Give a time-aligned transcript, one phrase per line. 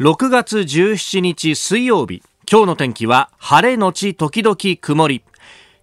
[0.00, 2.22] 6月17日水曜日。
[2.48, 5.24] 今日の天気は晴れのち時々曇り。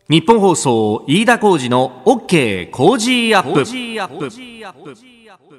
[0.07, 3.65] 日本放送飯田浩二の OK 工事アップ。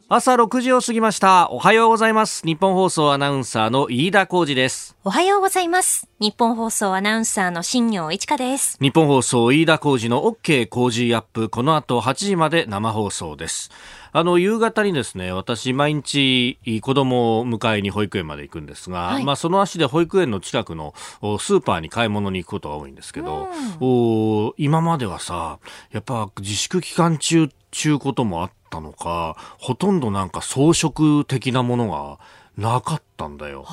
[0.09, 1.51] 朝6時を過ぎました。
[1.51, 2.47] おはようございます。
[2.47, 4.97] 日本放送アナウンサーの飯田浩二です。
[5.05, 6.09] おはようございます。
[6.21, 8.79] 日本放送アナウンサーの新業一華です。
[8.81, 11.49] 日本放送飯田浩二の OK 工事アップ。
[11.49, 13.71] この後8時まで生放送です。
[14.13, 23.49] あの夕方にですね私毎日子供を迎えに保育園まで行くんですが、はい、まあその足で保育園の近くのスーパーに買い物に行くことが多いんですけど、
[23.81, 25.59] お今まではさ
[25.91, 32.19] やっぱ自粛期間中ちゅうこともあったのかほとんどなんか装飾的なものが
[32.57, 33.67] なかったんだよ。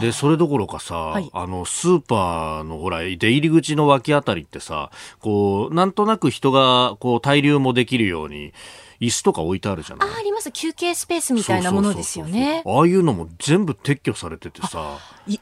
[0.00, 8.52] で、それどころかさ、はい、あの、スーパーのほら、出入り口の脇あたりってさ、こう、なんとなく人が、こう、滞留もできるように、
[9.00, 10.08] 椅子とか置いてあるじゃない。
[10.08, 10.50] ああります。
[10.52, 12.62] 休憩スペースみたいなものですよね。
[12.64, 14.98] ああいうのも全部撤去されててさ。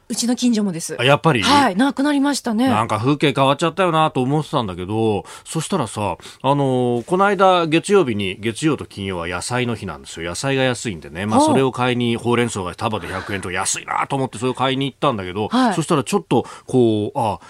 [0.08, 0.96] うちの近所もです。
[1.00, 1.42] やっぱり？
[1.42, 2.68] はいなくなりましたね。
[2.68, 10.28] なんか風景変わっちゃったよなと思ってたんだけどそしたらさあのー、この間月曜日に月曜と金曜は野菜の日なんですよ。
[10.28, 11.26] 野菜が安いんでね。
[11.26, 17.40] まあそれを買いにほうれん草が束で100円と安いなと思ってそれを買いに行ったんだけど、はい、そしたらちょっとこうあ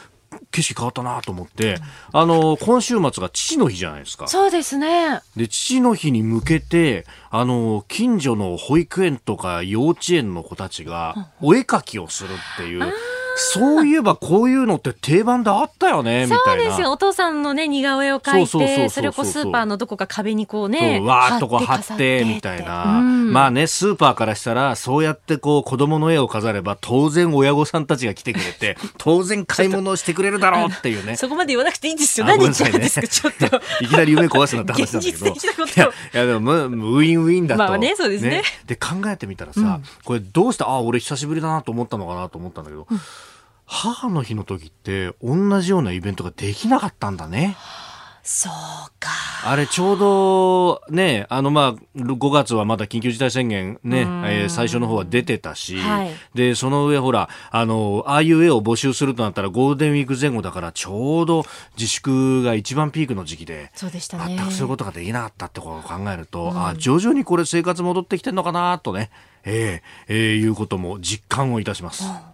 [0.50, 1.76] 景色変わったなと思って、
[2.12, 4.28] あの、今週末が父の日じゃないですか。
[4.28, 5.20] そうですね。
[5.36, 12.92] で、父の日に向けて、あの、近所の保育園とか幼稚園の子たちが、お絵描きをするっていう。
[13.36, 16.92] そういえばこういうのって定番であったよねみたいなそうですよ。
[16.92, 31.16] お父さんのね似顔絵を描いてそれをこうスーパーのどこか壁にこうねわーっとこう貼ってみたいな、うん、まあねスーパーからしたらそうやってこう子供の絵を飾れば当然親御さんたちが来てくれて 当然買い物をしてくれるだろうっていうね。
[31.16, 32.26] そこまで言わなくていいんですよ。
[32.26, 33.60] 何言ってるんですか、ちょっと。
[33.80, 35.26] いきなり夢壊すなって話なんだけど。
[35.26, 35.30] い
[35.76, 37.62] やいやでもウィンウィンだと。
[37.62, 43.00] まあねそうですね、ね、で考えてみたらさ、うん、これどうしてあ俺久しぶりだなと思ったのかなと思ったんだけど、うん
[43.66, 47.56] 母の日の時って同じようなイベントができなかったんだね。
[48.24, 48.52] そう
[48.98, 49.10] か。
[49.44, 61.44] あれちょうどね、あのまあ、5月はまだ緊急事態宣言ね、えー、最初の方は出てたし、はい、で、その上ほら、あの、ああいう絵を募集するとなったらゴールデンウィーク前後だからちょうど
[61.76, 64.36] 自粛が一番ピークの時期で、そうでしたね。
[64.36, 69.10] 全くそういうことができなかったってことを考えると、うん、あ徐々にこれ生活戻ってきてんのかなとね、
[69.44, 72.04] えー、えー、いうことも実感をいたします。
[72.04, 72.33] うん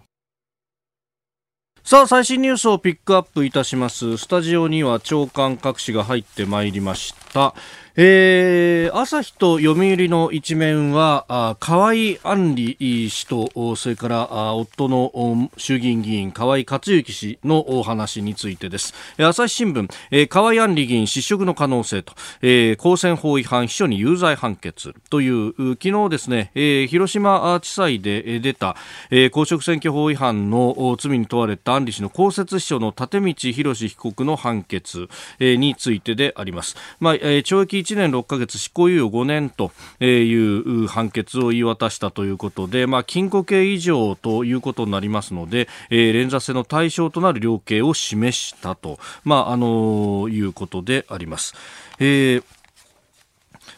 [1.83, 4.17] さあ最新ニュースをピックアップいたします。
[4.17, 7.55] スタジオには長官各紙が入ってまいりました。
[7.97, 12.77] えー、朝日と読売の一面はあ河井案里
[13.09, 18.93] 氏とそれからあ夫の衆議院議員河井克行氏のお話についてです。
[19.17, 28.77] 朝日新聞、えー、河井案里議員失職の可能性と、えー、公選法違反秘書に有罪判決という昨日ですね、えー、広島地裁で出た、
[29.09, 35.09] えー、公職選挙法違反の罪に問われた案里氏の公設秘書の立道博被告の判決、
[35.39, 39.71] えー、についてであります、まあえー、懲役1年6ヶ月執行猶予5年と
[40.03, 51.53] いう判決を言い渡したということで、まあ、禁錮刑以上ということになりますので、えー、連座制の対象となる量刑を示したと、まあ、あのいうことであります。
[51.99, 52.43] えー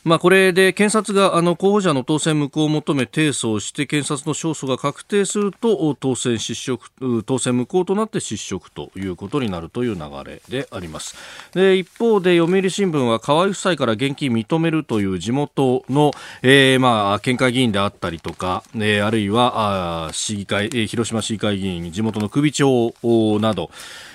[0.03, 11.15] まあ、これで検察があの候補者の当選無効を求め提訴をして検察の勝訴が確定すると当選失職当選無効となって失職ということになるという流れであります。
[11.53, 16.11] で一方で読売新聞は河合夫妻から現金認めるという地元の、
[16.41, 22.93] えー、まあ県会議員であったりとか、えー、あるいはあ市議会、えー、広島市議会議員地元の首長
[23.39, 23.69] など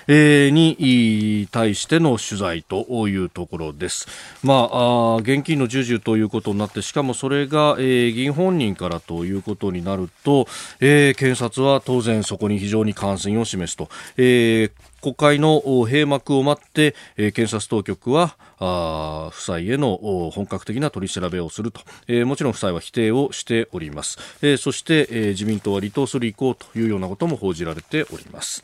[0.09, 4.07] に対しての取材というところです。
[4.43, 10.47] まあ、現金の授受ということになってしかもそれが、え、議員本人からということになると、
[10.79, 13.89] え、検察は当然そこに非常に関心を示すと。
[14.17, 14.71] えー
[15.01, 19.97] 国会の閉幕を待って、え、検察当局は夫妻への
[20.33, 28.63] 本格的な取り調べをすると、えー、もちろん夫妻は否定をしております、えー、そして、えー、自民党は離党する意向というようなことも報じられております。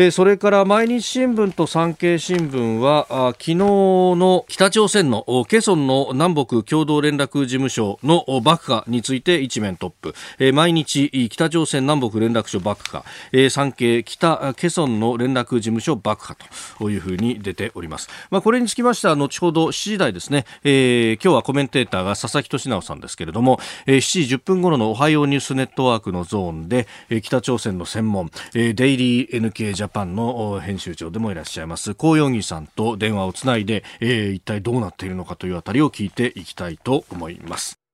[0.00, 16.36] えそれから毎日新聞と産経新聞はあ昨日の北朝鮮のケソンの南北共同連絡事務所の爆破について一面トップ、え毎日北朝鮮南北連絡所爆破、え産経北ケソンの連絡事務所爆破
[16.78, 37.87] というふうに出ております、まあ、これにつきましては後ほど7時台ですね、えー、今日はコメンテーターが佐々木俊直さんですけれども、えー、7時10分頃のおはようニュースネットワークのゾーンで、えー、北朝鮮の専門、えー、デイリー NK ジャパンの編集長でもいらっしゃいます高容疑さんと電話をつないで、えー、一体どうなっているのかというあたりを聞いていきたいと思います。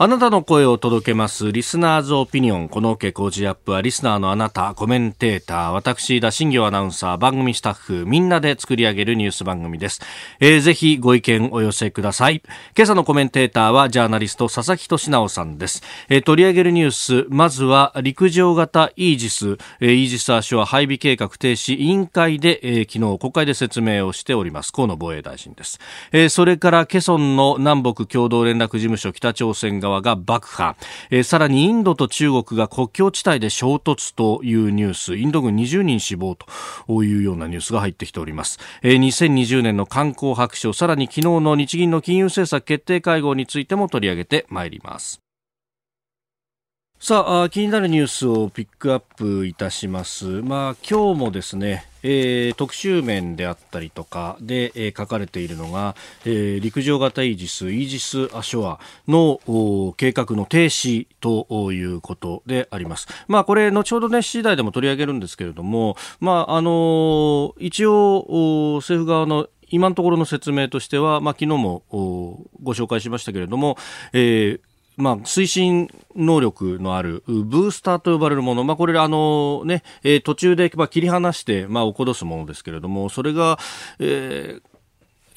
[0.00, 1.50] あなたの声を届けます。
[1.50, 2.68] リスナーズオピニオン。
[2.68, 10.00] この OK 工事アップは、リスナーのあなた、コメンテーター、私、田新行アナウンサー、番組スタッフ、みんなで作り上げるニュース番組です。
[10.38, 12.42] えー、ぜひご意見お寄せください。
[12.76, 15.82] 今朝のコメンテーターは、ジャーナリスト、佐々木俊直さんです。
[16.08, 24.72] えー、取り上げるニュース、まずは、陸上型イージス、えー、イージス・アショア配備計画停止委員会で、えー、昨日、国会で説明をしております。
[24.72, 25.80] 河野防衛大臣です。
[26.12, 30.76] えー、それから、ケソンの南北共同連絡事務所、北朝鮮側側が爆破。
[31.10, 35.16] えー、さらにインドと中国が国境地帯で衝突というニュース。
[35.16, 36.36] インド軍20人死亡
[36.86, 45.27] というようなニュースが入ってきております、えー、2020年の観光白書さらに昨日の日銀の金融政策決定会合についても取り上げてまいります。
[47.00, 50.26] さあ気になるニュースをピックアップいたします。
[50.26, 63.06] まあ今日もですね、えー、特集面であったりとかで、えー、書かれているのが、えー、陸上型イージス、イージス・アショアの計画の停止ということであります。
[63.28, 73.76] まあこれ後ほどね、次第でも取り上げるんですけれども、まああの一応政府側の今のところの説明としては、まあ、昨日もご紹介しましたけれども、
[74.12, 74.60] えー、
[74.98, 83.58] まあ、推進能力のあるブースターと呼ばれるもの、まあ、これあの、ねえー、途中で、まあ、切り離して、まあ、起こすものですけれどもそれが、
[83.98, 84.62] えー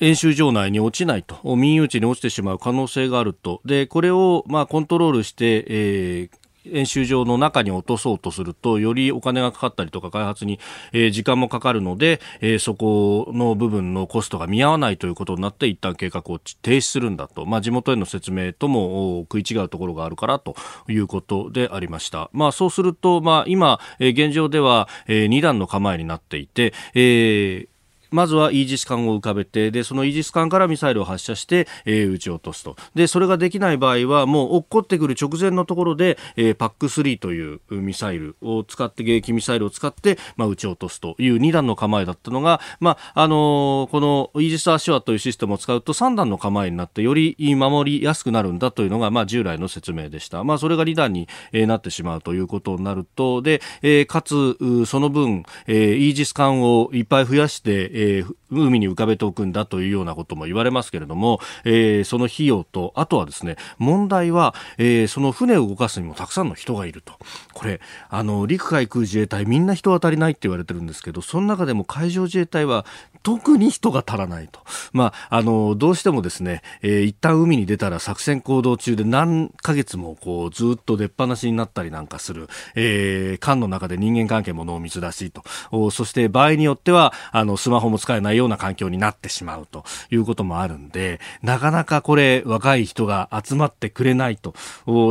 [0.03, 3.61] 演習場内に落ちないと民有地に落ちてしまう可能性があると。
[3.65, 10.59] でこれをまあコントロールして、えー演習場の中に落とそうとするとよりお金がかかったりとか開発に、
[10.93, 20.55] えー、時間もかかるので、えー、そこの部分のコストが見合わないということになって一旦計画を停止するんだと、まあ、地元への説明とも食い違うところがあるからと
[20.87, 22.29] いうことでありました。
[22.33, 27.70] まあ、そうすると、まあ、今、えー、現状では、えー、2段の構えになっていて、えー
[28.11, 32.75] まずはイージス艦を浮かべてでそのイージス艦からミサイルを発射して、えー、撃ち落とすと。
[32.95, 67.13] でそれができない場合はもう落っこってくる直前のところで、えー、パック3というミサイルを使って迎撃ミサイルを使って、まあ、撃ち落とすという2段の構えだったのが、まああのー、このイージス・アショアというシステムを使うと3段の構えになってより守りやすくなるんだというのが、まあ、従来の説明でした、まあ、それが2段に、えー、なってしまうということになるとで、えー、かつその分、えー、イージス艦をいっぱい増やして、えー、え海に浮かべておくんだというようなことも言われますけれども、えー、その費用と、あとはですね、問題は、えー、その船を動かすにもたくさんの人がいると。
[67.53, 72.85] これ、あの、陸海空自衛隊みんな人は足りないって言われてるんですけど、その中でも海上自衛隊は
[73.23, 74.59] 特に人が足らないと。
[74.93, 85.91] まあ、あの、どうしてもですね、えー、一旦海に出たら作戦行動中で何ヶ月もこう、ずっと出っ放しになったりなんかする、えー、艦の中で人間関係も濃密だしと。
[85.91, 94.53] そして場合によっては、あの、スマホも使えないような環境になってしまうということもあるんで、なかなかこれ、若い人が集まってくれないと。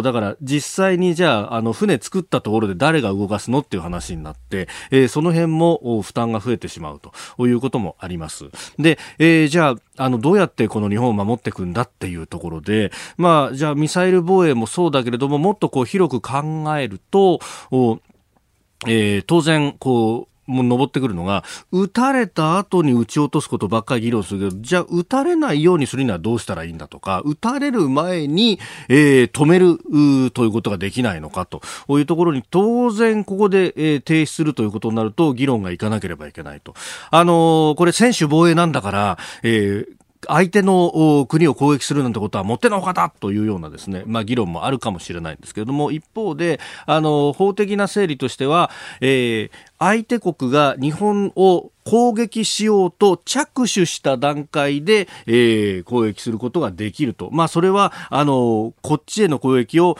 [0.03, 8.47] だから、実際にじゃあ、あの、船作ったところで誰が動かすのっていう話になって、えー、その辺も負担が増えてしまうということもあります。
[8.79, 17.41] で、えー、じゃあ、あの、どうやってこの日本を守っていくんだっていうところで、まあ、じゃあミサイル防衛もそうだけれども、もっとこう広く考えると、
[18.87, 28.59] えー、当然、こう、もう上ってくるのが、撃たれた後に撃ち落とすことばっかり議論するけど、じゃあ撃たれないようにするにはどうしたらいいんだとか、撃たれる前に、
[28.89, 29.79] えー、止める
[30.33, 36.75] ということができないのかというところに、当然ここで、えー、停止するということになると、議論がいかなければいけないと。
[37.11, 57.31] あのー、これ専守防衛なんだから、えー、相手の国を攻撃するなんてことはもってのほかだというようなですね、まあ議論もあるかもしれないんですけれども、一方で、あの、法的な整理としては、えー、相手国が日本を攻撃しようと着手した段階で、えー、攻撃することができると。
[57.33, 59.97] まあ、それは、あの、こっちへの攻撃を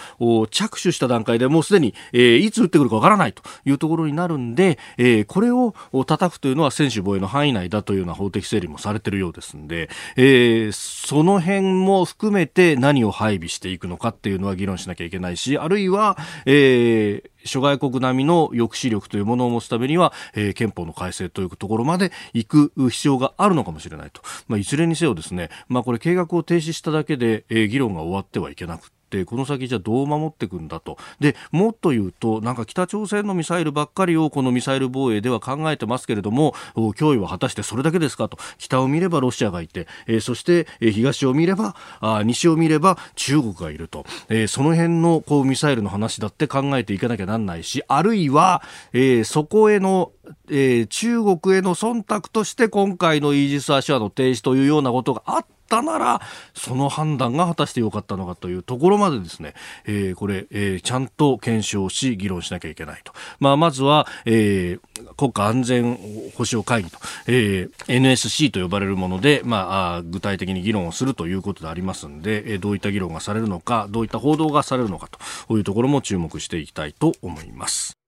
[0.51, 5.75] 着手した段階でもうすでに、えー、いつ撃ってくるかわからないというところになるんで、えー、これを
[6.07, 24.23] 叩くというのは専守防衛の範囲内だというような法的整理もされているようですんで、えー、その辺も含めて何を配備していくのかっていうのは議論しなきゃいけないし、あるいは、えー、諸外国並みの抑止力というものを持つためには、えー、憲法の改正というところまで行く必要があるのかもしれないと。
[24.49, 30.97] まあ、いずれにせよですね、まあ、これ計画を停止しただけで、えー、議論が終わってはいけなくってこの先じゃどう守っていくんだと。
[31.19, 38.39] でもっと言うとなんか北朝鮮のミサイルばっかりをこのミサイル防衛では考えてますけれども脅威は果たしてそれだけですかと。
[38.59, 48.63] 北を見ればロシアがいて、えー、そして、東を見ればあ西を見れば中国がいると、えー、その辺のこうミサイルの話だって考えていかなきゃなんないしあるいは、
[48.93, 50.13] えー、そこへの
[50.49, 56.21] えー、中国への忖度として今回のイージス・アショアの停止というようなことがあっったなら
[56.53, 65.97] その判断が果たしてよかったのかというところまでですね、えー、これ、えー、ちゃんと検証し議論しなきゃいけないと、まあ、まずは、えー、国家安全
[66.37, 66.99] 保障会議と、
[67.29, 75.09] えー、NSC と呼ばれるもので、まあ、具体的に議論をするということでありますので、え、どういった議論がされるのかどういった報道がされるのか
[75.47, 78.00] というところも注目していきたいと思います。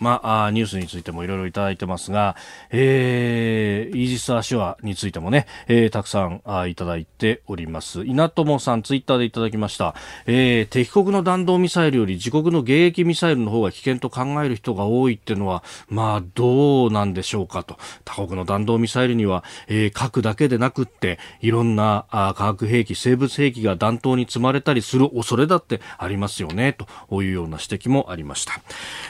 [0.00, 2.36] まあ、ニュースについてもいろいろいただいてますが、
[2.70, 8.04] えー、イージス・アショアについてもね、えー、たくさんあいただいております。
[8.04, 9.94] 稲友さん、ツイッターでいただきました。
[10.26, 17.78] えー、敵国の弾道ミサイルより自国の迎撃ミサイルの方が危険と考える人が多いっていうのは、まあ、どうなんでしょうかと。
[18.04, 26.76] 他国の弾道ミサイルには、えー、核だけでなくって、いろんなあ化学兵器、生物兵器が弾頭に積まれたりする恐れだってありますよね、
[27.08, 28.60] というような指摘もありました。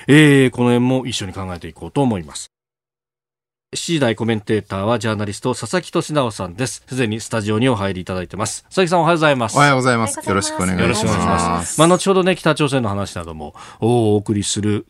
[0.06, 2.57] えー、このも一緒に考えていこうと思います。
[3.74, 6.82] 7時台コメンテーターはジャーナリスト佐々木俊直さんです。
[6.88, 8.62] すでにスタジオにお入りいただいてます。
[8.64, 9.56] 佐々木さんおはようございます。
[9.56, 10.26] おはようございます。
[10.26, 10.82] よろしくお願いします。
[10.84, 11.78] よろしくお願いします。
[11.78, 14.86] まあ、後ほどね、北朝鮮の話などもお送りする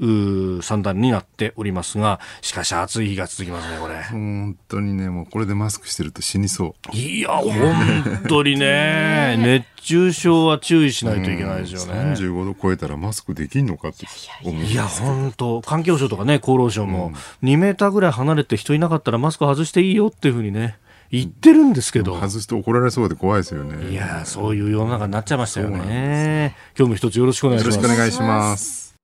[0.63, 4.01] 三段になっておりますが、しかし暑い日が続きますね、これ。
[4.05, 6.97] 本当にね、もうこれでマスクしてると死にそう。
[6.97, 12.01] いや、本当にね、熱中症は注意しないといけないですよね。
[12.01, 14.07] 三十五度超えたらマスクできんのかって
[14.45, 14.63] 思う。
[14.63, 17.11] いや、本当環境省とかね、厚労省も、
[17.43, 20.79] 2メーターぐらい離れて人いなかったらマスク外していいよっていうふうにね。
[21.11, 22.15] 言ってるんですけど。
[22.15, 23.91] 外して怒られそうで怖いですよね。
[23.91, 26.55] いやそういう世の中になっちゃいましたよね。
[26.77, 27.77] 今日も一つよろしくお願いします。
[27.77, 28.95] よろしくお願いします。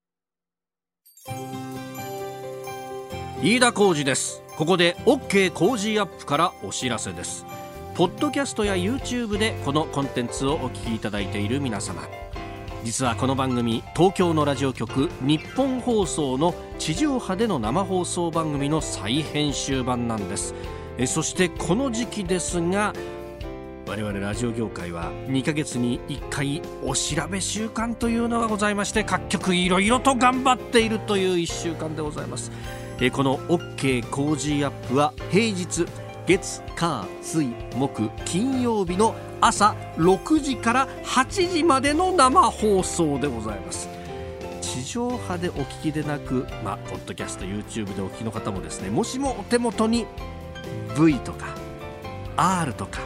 [3.43, 4.43] 飯田浩二です。
[4.57, 7.45] ここで OK 工事アップからお知らせです。
[7.95, 12.03] ポッドキャストや YouTube でこのコンテンツをお聞きいただいている皆様
[12.85, 20.55] 実はこの番組東京のラジオ局日本放送の地上波での生放送番組の再編集版なんです。
[20.99, 22.93] えそしてこの時期ですが
[23.87, 32.53] 我々ラジオ業界は2ヶ月に1回お調べ週間というのがございまして各局いろいろと頑張っているという1週間でございます。
[33.01, 35.87] えこの OK 工事アップは平日
[36.27, 43.89] 月火水木金曜日の朝6時から8時までの生放送でございます。
[44.61, 50.07] 地上波でお聞きでなく、まあ、ポッドキャスト YouTube でお聞きの方もですねもしもお手元に
[50.99, 51.55] V とか
[52.37, 53.01] R とか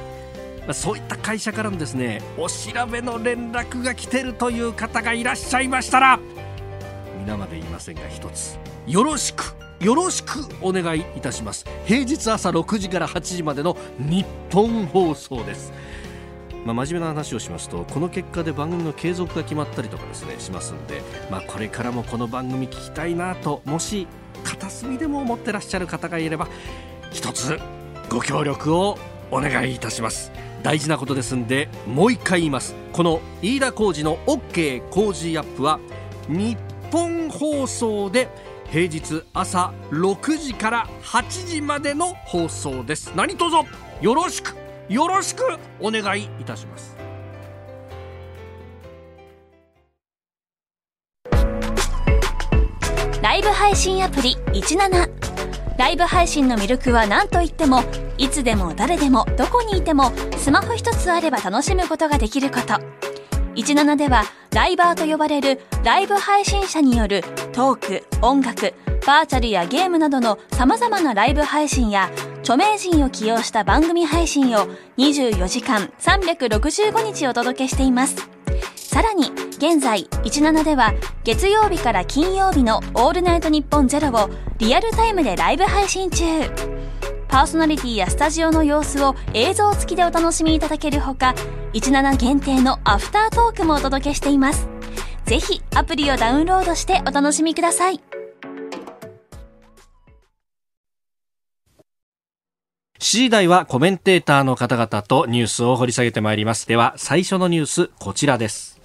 [0.72, 6.20] そういった会社からのですねお調べの連絡が来てるという方がいらっしゃいましたら
[7.18, 11.64] 皆まで言いませんが一つよろしくよろしくお願いいたします。
[11.84, 15.72] 平日朝6時から8時までの日本放送です。
[16.64, 24.08] まあ、真面目な話をしますとこの結果で番組の継続が決まったりとかですねしますんで、まあ、これからもこの番組聞きたいなともし
[24.42, 26.48] 片隅でも思ってらっしゃる方がいれば
[27.12, 27.58] 一つ
[28.10, 28.98] ご協力を
[29.30, 30.32] お願いいたします。
[30.62, 32.74] 大事なことですんでもう一回言います。
[32.92, 35.78] この飯田浩二の OK 工事アップは
[36.28, 36.58] 日
[36.90, 38.28] 本放送で
[38.70, 43.12] 平日朝6時から8時までの放送です。
[43.16, 43.56] 何卒
[44.02, 44.54] よろしく
[44.90, 45.42] よろしく
[45.80, 46.96] お願いいたします。
[53.22, 55.10] ライブ配信アプリ17
[55.78, 57.82] ライブ配信の魅力は何といっても
[58.18, 63.17] いつでも誰でもどこにいてもスマホ一つあれば楽しむことができること。
[63.62, 67.22] 17ではライバーと呼ばれるライブ配信者による
[67.52, 68.74] トーク、音楽、
[69.06, 72.10] バーチャルやゲームなどの様々なライブ配信や
[72.40, 78.28] 著名人を起用した番組配信を24時間365日お届けしています。
[78.76, 86.24] さらに現在17では月曜日から金曜日のオールナイトニッポンゼロをリアルタイムでライブ配信中。
[87.28, 91.34] パーソナリティやスタジオの様子を映像付きでお楽しみいただけるほか、
[91.74, 94.66] 17限定のアフタートークもお届けしています。
[95.26, 98.00] ぜひアプリをダウンロードしてお楽しみください。
[102.98, 106.66] 7時台はコメンテーターの方々とニュースを掘り下げてまいります。
[106.66, 108.80] では最初のニュース、こちらです。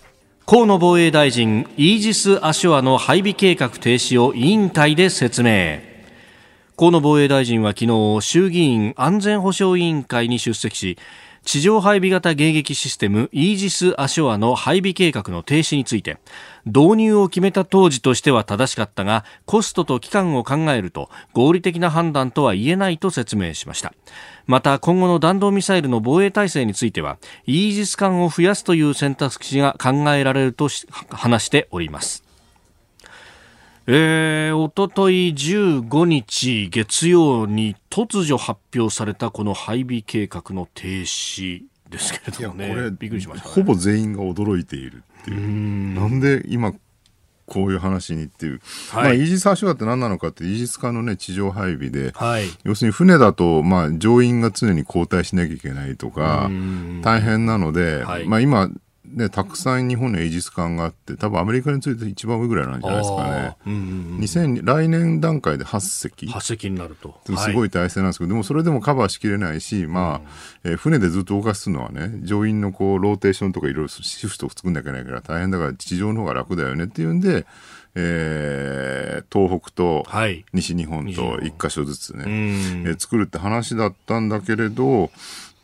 [0.46, 5.93] 河野防衛大臣、イージス・アショアの配備計画停止を委員会で説明。
[6.76, 10.98] 河野防衛大臣は昨日衆議院安全保障委員会に出席し
[11.44, 16.18] 地上配備型迎撃システムイージス・アショアの配備計画の停止について
[16.66, 23.94] 導入を決めた当時としては正しかったがコストと期間を考えると合理的な判断とは言えないと説明しました。
[24.48, 30.70] また今後の弾道ミサイルの防衛体制についてはイージス艦を増やすという選択肢が考えられると
[31.12, 32.24] 話しております。
[33.86, 46.00] えー、おととい15日月曜に突如発表されたこの配備計画の停止ですけれどもね、これびっくりしました、ね、ほぼ全員が驚いているっていう。
[46.00, 46.74] なんで今
[47.46, 48.62] こういう話にっていう、
[48.92, 49.04] はい。
[49.04, 52.46] まあ、イージス・アショアって何なのかってイージス艦のね地上配備で、はい。
[52.64, 56.50] 要するに船だと、まあ、乗員が常に交代しなきゃいけないとか
[57.02, 58.26] 大変なので、はい。
[58.26, 58.70] まあ、今、
[59.14, 63.56] ね、たくさん日本のイージス艦があって多分アメリカについて一番上ぐらいなんじゃないですかね。
[63.68, 66.28] うんうん2000来年段階で8隻。
[66.28, 67.20] 発石になると。
[67.38, 70.30] すごい体制なんですけど、でもそれでもカバーしきれないし、まあ、
[70.64, 77.46] えー船でずっと動かすのはね、乗員のこう、ローテーションとかいろいろシフトを作んなきゃいけないから大変だから地上の方が楽だよねっていうんで、
[77.96, 80.46] えー東北とはい。
[80.54, 82.32] 西日本と一箇所ずつね、うん。
[82.88, 85.12] えー作るって話だったんだけれど、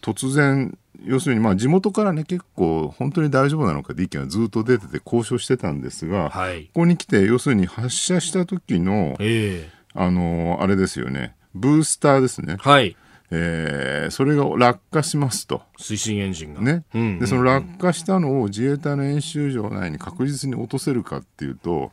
[0.02, 6.66] 突然、要するにまあ地元からね、結構本当に大丈夫なのかって意見はずっと出てて交渉してたんですが、はい。
[6.66, 12.56] ここに来て、要するに発射した時の、えあのーあれですよね、ブースターですね。
[12.56, 12.96] ーはい。
[13.32, 15.62] えーそれが落下しますと。
[15.80, 16.62] 推進エンジンが。
[16.62, 16.84] ね。
[16.94, 21.92] うんで、その落下したのを自衛隊の演習場内に確実に落とせるかっていうと、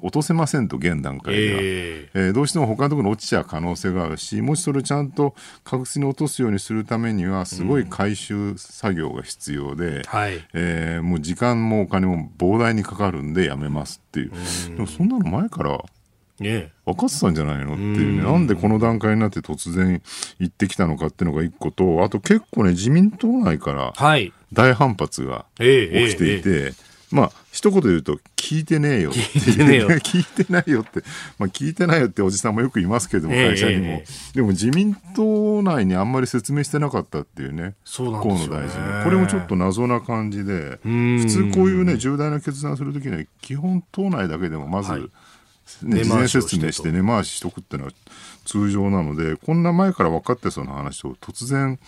[0.00, 1.60] 落とせませんと、現段階では。
[1.62, 5.34] ええーどうしても他のところに落ちちゃう可能性があるし、もしそれをちゃんと
[5.64, 10.44] 確実に落とすようにするためには、すごい回収作業が必要で、ーはい。
[10.54, 14.32] えーもう時間もお金も膨大にかかるんでやめますっていう。
[14.74, 15.84] でもそんなの前から
[16.40, 20.02] ね分かってたんじゃないのっていうね、なんでこの段階になって突然
[20.40, 24.32] 行ってきたのかっていうのが一個と、あと結構ね、自民党内からはい。
[24.52, 26.72] 大反発がえー、えー起きていて、
[27.12, 29.12] まあ、一言で言うと、聞いてねえよ。
[29.12, 31.02] 聞いてねえよ聞いてないよって。
[31.38, 33.84] まあ、聞いてないよっておじさんもよくいますけども、ええ会社にも。
[33.86, 34.04] え
[34.34, 37.74] でも自民党内にあんまり説明してなかったっていうね。
[37.84, 39.04] そうなん河ですよね野大臣。
[39.04, 45.02] これもちょっと謎な感じで、ん普通こういうね、重大な決断するときには、基本党内だけでもまず、はい
[45.82, 47.92] ね、根事前説明して根回ししとくっていうのは
[48.44, 51.78] 通常なので、こんな前から分かってそうな話を突然、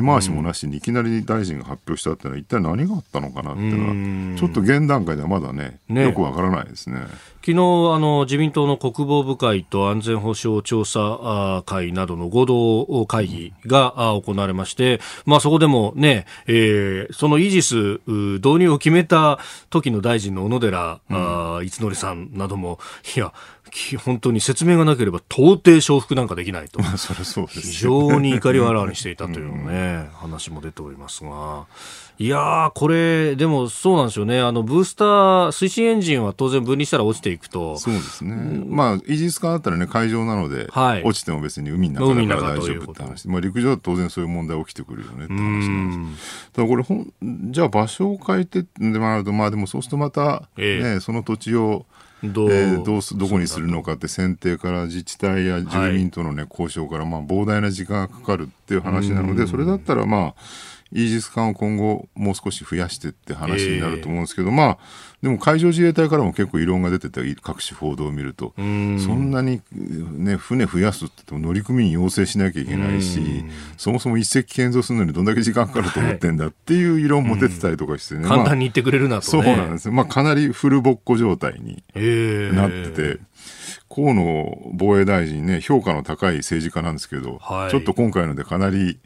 [0.00, 6.02] 根回しもなしにいきなり大臣が発表したっていうのは一体何があったのかなっていうのは、ちょっと現段階ではまだね、ね。
[6.02, 7.00] よくわからないですね。
[7.46, 19.38] 昨日あの自民党の国防部会と安全保障調査会などの合同会議が行われまして、まあ、そこでもね、えーそのイージスう導入を決めた
[19.70, 22.80] 時の大臣の小野寺、あー一則さんなども、
[23.16, 23.55] いや、き
[23.98, 26.80] 本当に説明がなければ到底承服なんかできないと。
[26.82, 31.66] 非常に怒りをあらわにしていたというのね、話も出ておりますが。
[32.18, 34.40] いやー、これ、でもそうなんですよね。
[34.40, 37.76] あの、ブースター、推進エンジンは当然分離したら落ちていくと。
[37.76, 38.34] そうですね。
[38.66, 43.28] まあ、イージス艦だったらね、海上なので、はい落ちても別に海の中だから大丈ということ夫って話。
[43.28, 46.50] まあ、陸上だと当然そういう問題起きてくるよねって話なんです。
[46.54, 51.84] ただこれほん、じゃあ場所を変えてってなると、まあでもそうするとまた、ええね、その土地を、
[52.24, 60.34] どう、えーどうすどこにするのかって選定から自治体や住民との、ね交渉からまあ膨大な時間がかかるっていう話なのでそれだったらまあ
[60.92, 64.78] イージス艦を今後もう少し増やしてって話になると思うんですけど、まあ
[65.22, 73.44] でも海上自衛隊からも結構異論が出てて各種報道を見るとそんなに、ね、船増やすって言っても乗組員要請しなきゃいけないし
[73.76, 79.42] そもそも一隻建造するのにどんだけ時間かかると思ってんだっていう異論も出てたりとかしてね、まあ簡単に言ってくれるなと、ね。
[79.44, 83.20] そうなんですね、まあ、かなりフルボッコ状態にええなってて、
[83.88, 88.98] 河野防衛大臣ね、評価の高い政治家なんですけど、はいちょっと今回のでかなり、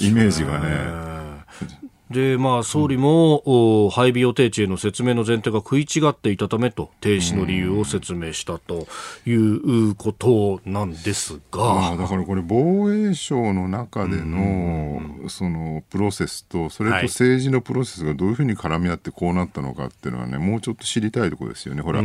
[0.00, 1.93] イメージがね。
[2.10, 8.86] で、まあ、総理も、お配備予定地への説明の前提が食い違っていたためと、停止の理由を説明したと
[9.26, 21.80] いうことなんですまが、あ、だからこれ、防衛省の中での、そのプロセスと、それとはい政治のプロセスがどういうふうに絡み合ってこうなったのかっていうのはね、もうちょっと知りたいところですよね。
[21.80, 22.02] ほら、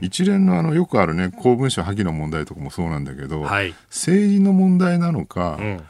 [0.00, 3.74] 一連のあのよくあるね、公文書破棄の問題とかもそうなんだけど、はい。
[3.88, 5.82] 政治の問題なのか、ん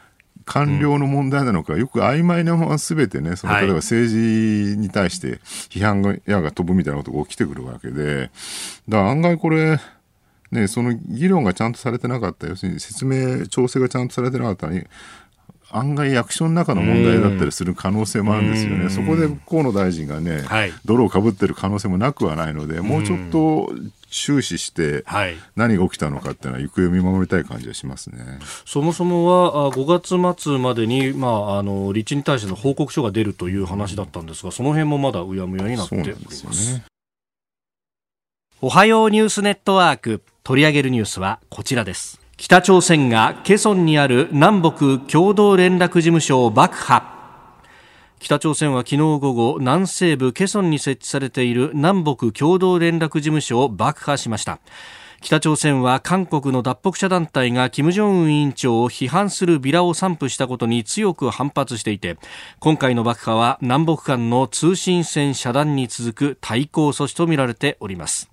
[0.45, 3.63] 官僚の問題なのか、よく曖昧なまま全てね、そのはい。
[3.63, 4.17] 例えば政治
[4.77, 8.31] に対して批判が矢が飛ぶみたいなことが起きてくるわけで、
[8.89, 9.79] だから案外これ、
[10.51, 14.83] ね、その議論がちゃんとされてなかった、要するに説明、調整がちゃんとされてなかったのに、
[15.73, 18.89] 案外役所の中の問題だったりする可能性もあるんですよね。
[18.89, 20.73] そこで河野大臣がね、はい。
[20.83, 23.73] 泥をかぶってる可能性もなくはないので、もうちょっと
[24.11, 25.35] 注視して、はい。
[25.55, 28.39] 何が起きたのかっていうのは行方を見守りたい感じがしますね。
[28.65, 36.45] そもそもはあ5月末までに、まあ、あの立地に対しての報告書が出るという話だったんですが、その辺もまだうやむやになっております
[36.75, 36.83] ね。
[38.63, 47.20] おはようニュースネットワーク取り上げるニュースはこちらです北朝鮮がケソンにある南北共同連絡事務所を爆破
[48.21, 54.59] 北朝鮮は昨日午後南西部ケソンに設置されている南北共同連絡事務所を爆破しました。
[55.21, 62.17] 北朝鮮は韓国の脱北者団体が金正恩委員長を批判するビラを散布したことに強く反発していて
[62.59, 68.30] 今回の爆破は南北間の通信線遮断に続く対抗措置とみられております。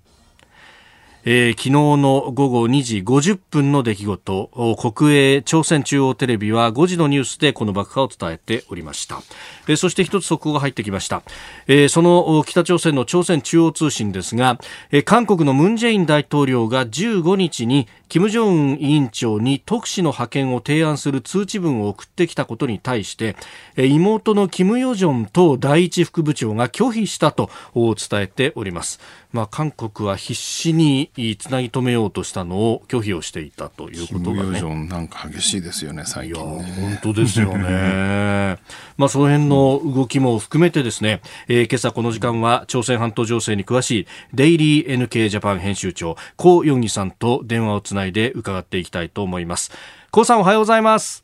[1.25, 9.21] えー、昨日の午後2時50分の出来事国営朝鮮中央テレビは5時のニュースでこの爆破を伝えておりました、
[9.67, 11.23] えー、そして一つ速報が入ってきました、
[11.67, 14.59] えー、その北朝鮮の朝鮮中央通信ですが、
[14.91, 23.35] えー、韓国のムン・ジェイン大統領が15日に金正恩委員長に特使の派遣を提案する通知文を送ってきたことに対して
[23.77, 28.99] 妹のキム・ヨジョン党第一副部長が拒否したと伝えております。
[29.31, 34.61] まあ、韓国は必死につなぎ止めようとしたのを拒否をしていたということがね。
[34.87, 38.57] なんか激しいですよね、最近、ね、本当ですよね。
[38.97, 49.71] まあ、その辺の動きも含めてですね、えー、今朝この時間は朝鮮半島情勢に詳しいデイリー NK ジャパン編集長、コウ・ヨンギさんと電話をつないで伺っていきたいと思います。
[50.09, 51.23] コウさんおはようございます。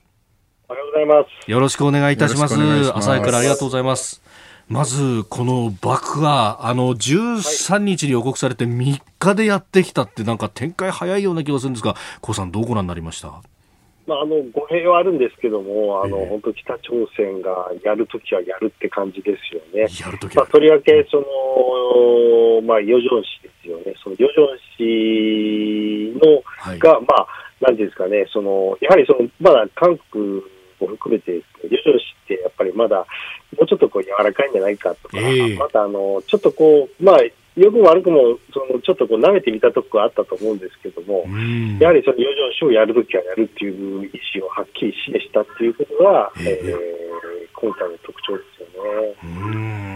[0.70, 1.52] おはようございます。
[1.52, 2.56] よろしくお願いいたします。
[2.56, 4.25] ます朝早からありがとうございます。
[4.68, 13.42] まず、この爆破、あの、13日に予告されて3日でやってきたって、なんか展開早いような気がするんですが、高さん、どうご覧になりました？
[14.08, 19.88] まあ、あの語弊はあるんですけども、あの、えー、本当、北朝鮮がやるときはやるって感じですよね。
[20.02, 23.94] やるときまあ、とりわけ、その、まあ、ヨジョン氏ですよね。
[24.04, 27.28] そのヨジョン氏の、はい、が、まあ、
[27.62, 30.42] なんていうんですかね、その、やはりその、まだ韓国
[30.82, 33.06] も含めて、ヨジョン氏ってやっぱりまだ、も
[33.62, 37.18] うちょっとこう柔らかいんじゃないかとか、えー、またあの、ちょっとこう、まあ、
[37.56, 41.26] よくも悪くも、そのちょっとこう舐めてみたところあったと思うんですけども、
[41.80, 46.76] やはりその余剰種をやるときはやるっていう意思をはっきり示したっていうことが、えー、えー、
[47.54, 49.95] 今回の特徴ですよね。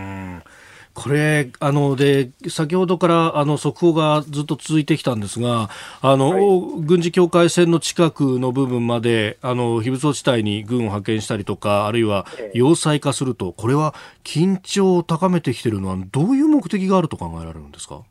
[1.01, 5.69] これ、あの、で、先ほどからあの速報がずっと続いてきたんですが、
[6.01, 6.39] あの、は
[6.79, 18.01] い、軍事境界線の近くの部分まで、あの、非武装地帯に軍を派遣したりとか、あるいは要塞化すると、これは緊張を高めてきているのは、どういう目的があると考えられるんですか？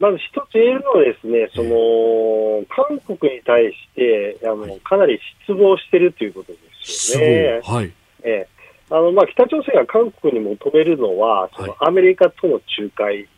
[0.00, 7.60] まず一つ言えるのはですね、その、韓国に対して、あの、かなり失望しているということですよね。
[7.62, 7.92] はい。
[8.24, 8.53] ええ
[8.94, 13.28] あのまあ、北朝鮮が韓国に求めるのは、そのアメリカとの仲介、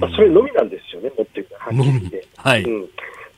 [0.00, 2.26] まあ、それのみなんですよね、持っていくはっきり言って。
[2.36, 2.62] はい。
[2.62, 2.88] うん。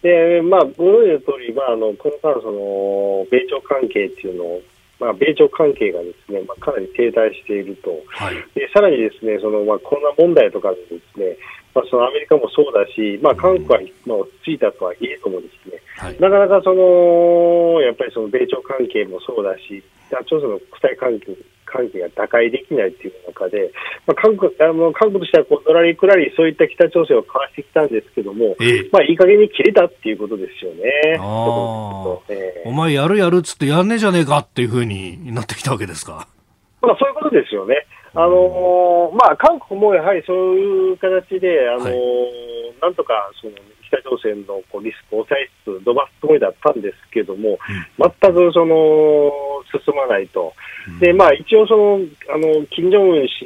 [0.01, 4.63] でまあ、ご存知の通り、まあ、あのこの間その、米朝関係っていうのを、
[5.01, 11.35] まあ、米朝関係がですね、まあ、かなり停滞していると、はい、でさらにですねその、まあ、コロナ問題とかでですね、
[11.75, 21.37] まあ、そのアメリカもそうだし、まあ、韓国は、まあ、落ち着いたとはいえどもですね、はい、なかなかそのやっぱりその米朝関係もそうだし、北朝鮮の国際関係
[21.69, 23.71] 関係が打開できないという中で、
[24.07, 31.19] まあ、韓国あの韓国としてはこうのらりくらりそういった北朝鮮をかわしてきたんですけども、ええ、まあ、いい加減に切れたっていうことですよね。
[31.21, 36.27] あえー、お前やるやるっつってやんねえじゃねえかっていうふうになってきたわけですか。
[36.81, 37.87] まあ、そういうことですよね。
[38.15, 43.53] あのー、まあ、韓国もやはりそういう形で、あのーはい、なんとかその
[43.89, 47.59] 北朝鮮のこうリスクを抑えつつ、伸ばすつもりだったんですけども、
[47.99, 49.33] 全くその
[49.73, 50.53] 進まないと、
[51.01, 52.01] でまあ、一応その
[52.33, 53.45] あの、金正恩氏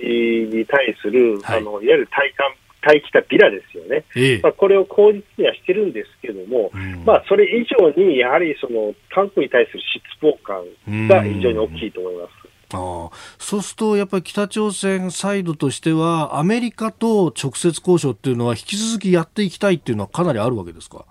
[0.51, 2.51] に対する、はい、あのいわゆる対艦
[2.85, 12.42] 待機したビラですよね、ええ、まあ、これを口実にはしてるんですけども、うん、まあ、それ以上にやはりその韓国に対する失望感が非常に大きいと思います。
[12.79, 21.05] あそうすると、やっぱり北朝鮮サイドとしては、アメリカと直接交渉っていうのは、引き続きやっていきたいっていうのは、かなりあるわけですか？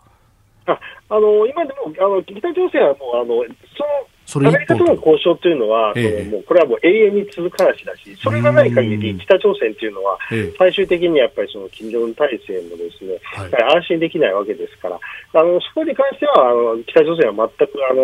[0.68, 3.46] あの今でもあの、北朝鮮はもうあのその
[4.40, 10.18] アメリカとの交渉というのは、ええ、もうこれはもう永遠に続く話だし、それがない限り、北朝鮮というのは、
[10.58, 15.00] 最終的にやっぱりその金正恩体制もですね、はい、安心できないわけですから、
[15.34, 18.04] あのそこに関してはあの、北朝鮮は全くあの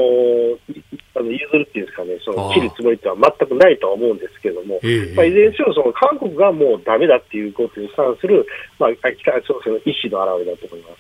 [1.15, 4.79] あの譲るっていうんですかね、その切るつもりっては全くないとは思うんですけれども、
[5.15, 8.45] まあ、いずれにせよ、その韓国がもうだめだっていうことに関する、
[8.79, 10.97] まあ、北朝鮮の意思の表れだと思います。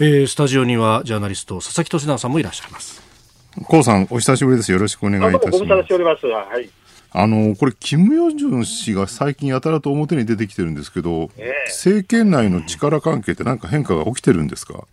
[0.00, 3.13] えー、スタジオにはジャーナリスト佐々木俊直さんもいらっしゃいます。
[3.62, 4.72] コウさん、お久しぶりです。
[4.72, 5.88] よろしくお願いいたします。
[6.20, 6.26] す。
[6.26, 6.68] はい。
[7.12, 14.84] あの、これ、キム・ヨジョン氏が最近やたらと表に出てきてるんですけど、えー、政権内の力関係って何か変化が起きてるんですか？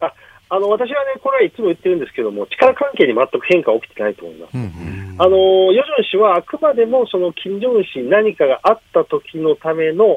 [0.00, 0.12] あ
[0.48, 4.54] あの私はね、これはいつも言ってるんですけども、力関係に全く変化起きてないと思います。
[4.54, 10.16] うんうん、あのヨジョン氏はあくまでもその金正恩氏に何かがあった時のための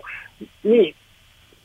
[0.63, 0.95] に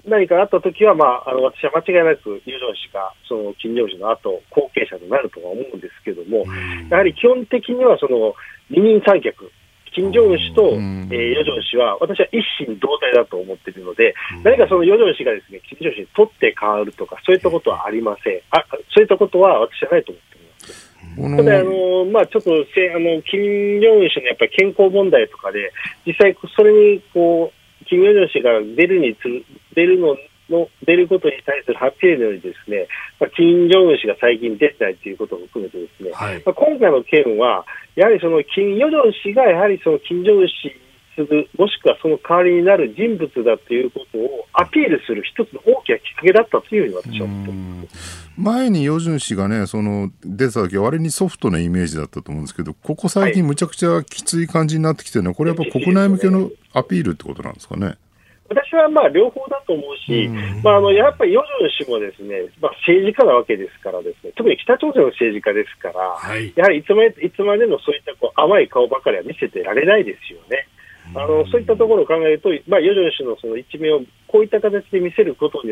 [0.05, 4.66] 何かあったときは、まあ、あの私は間違いなくユジョン氏がその金正氏の後後継
[4.99, 6.45] 者となるとは思うんですけども、
[6.91, 8.35] やはり基本的にはその
[8.71, 9.51] 二人三脚、
[9.97, 18.41] 金正恩氏と、えー、ヨジョン氏は、私は一心同体だと思っているので、何かそのヨジョン氏がですね、金正恩氏に取って変わるとか、そういったことはありません。
[18.51, 21.37] あそういったことは私はないと思っています。
[21.37, 25.73] ただ、あの、まあちょっと、せあの、金正恩氏のやっぱり健康問題とかで、
[26.05, 29.21] 実際それに、こう、金正恩氏が出るにつ、
[29.75, 30.15] 出るの
[30.51, 32.89] の出ることに対する発表のようにですね、
[33.21, 40.75] まあ、金正恩氏が最近出てないということを含めてですね、はい、まあ、今回の件は、やはりその金与正氏がやはりその金正恩氏
[41.57, 48.27] もしくはその代わりになる人物だということをアピールする一つの大きなきっかけだったというふうに私は思ってます。
[48.37, 57.97] 前に与正氏がね、その出た時は割にソフトなイメージだったと思うんですけど、ここ最近むちゃくちゃきつい感じになってきてるのは、これやっぱ国内向けのアピールってことなんですかね。
[58.49, 60.29] 私はまあ両方だと思うし、
[60.63, 70.69] まあ、あのやっぱりヨジョン氏もですね、まあ、政治家なわけですからですね、特に北朝鮮の政治家ですから、はい、やはりいつまでいつまでもそういったこう甘い顔ばかりは見せてられないですよね。
[71.15, 75.71] あのそういったところを考えると、まあ、ヨジョン氏のその一面をこういった形で見せることに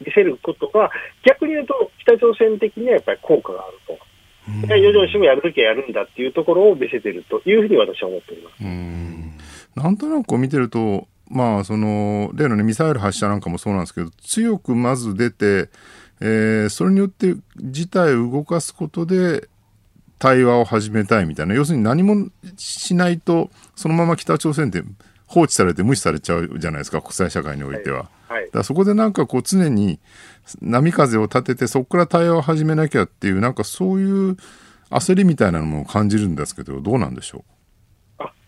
[0.00, 0.90] 見せることが、
[1.24, 3.98] 逆に言うと、北朝鮮的にはやっぱり効果があると。
[4.76, 9.80] ヨジョン氏もやるときはやるんだっていうところを見せてるというふうに私は思っております。
[9.80, 15.70] なんとなくこう見てると、まあ、その例の、ね、ミサイル発射なんかもそうなんですけど強くまず出て、
[16.20, 19.48] えー、それによって事態を動かすことで
[20.18, 21.54] 対話を始めたいみたいな。
[21.54, 24.84] 要するに何もしないとそのまま北朝鮮って
[25.26, 28.08] 放置されて無視されちゃうじゃないですか国際社会においては。
[28.28, 28.42] はい。
[28.42, 29.98] はい、だそこでなんかこう常に
[30.60, 34.36] 波風を立ててそこから対話を始めなきゃっていうなんかそういう
[34.90, 37.51] 焦りみたいなのも感じるんですけどどうなんでしょう？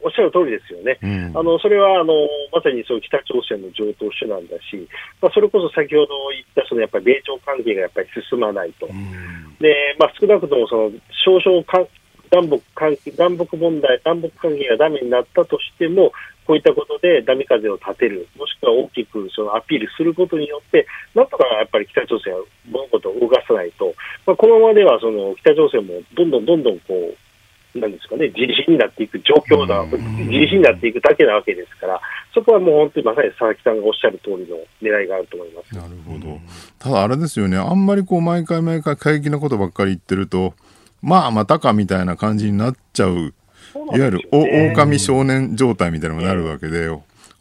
[0.04, 2.12] おっしゃる通りですよね、うん、あのそれはあの
[2.52, 4.76] まさにそう北朝鮮の上等手段だし、
[5.20, 10.92] まあ、それこそ先ほど言ったそのやっぱり米朝関係がやっぱり進まないと、うん、でまあ、少なくともその
[11.24, 11.80] 少々か
[12.34, 16.12] 南北関係南北問題、南北関係がダメになったとしても、
[16.46, 23.94] こういったことで波風を立てる、もしくは大きくそのアピールすることによって、なんとかやっぱり北朝鮮は物事を動かさないと、
[24.26, 27.16] まあ、このままではその北朝鮮もどんどんどんどんこう
[27.80, 32.00] なんですかね、自利品になっていく状況だ、自利品になっていくだけなわけですから、
[32.32, 35.74] そこはもう本当にまさに佐々木さんがおっしゃる通りの狙いがあると思います。
[35.74, 36.38] なるほど。
[36.78, 40.54] ただあれですよね、あんまりこう毎回毎回過激なことばっかり言ってると、
[41.02, 43.34] まあまたかみたいな感じになっちゃう、う
[43.96, 46.88] いわゆる狼少年状態みたいなのになるわけで、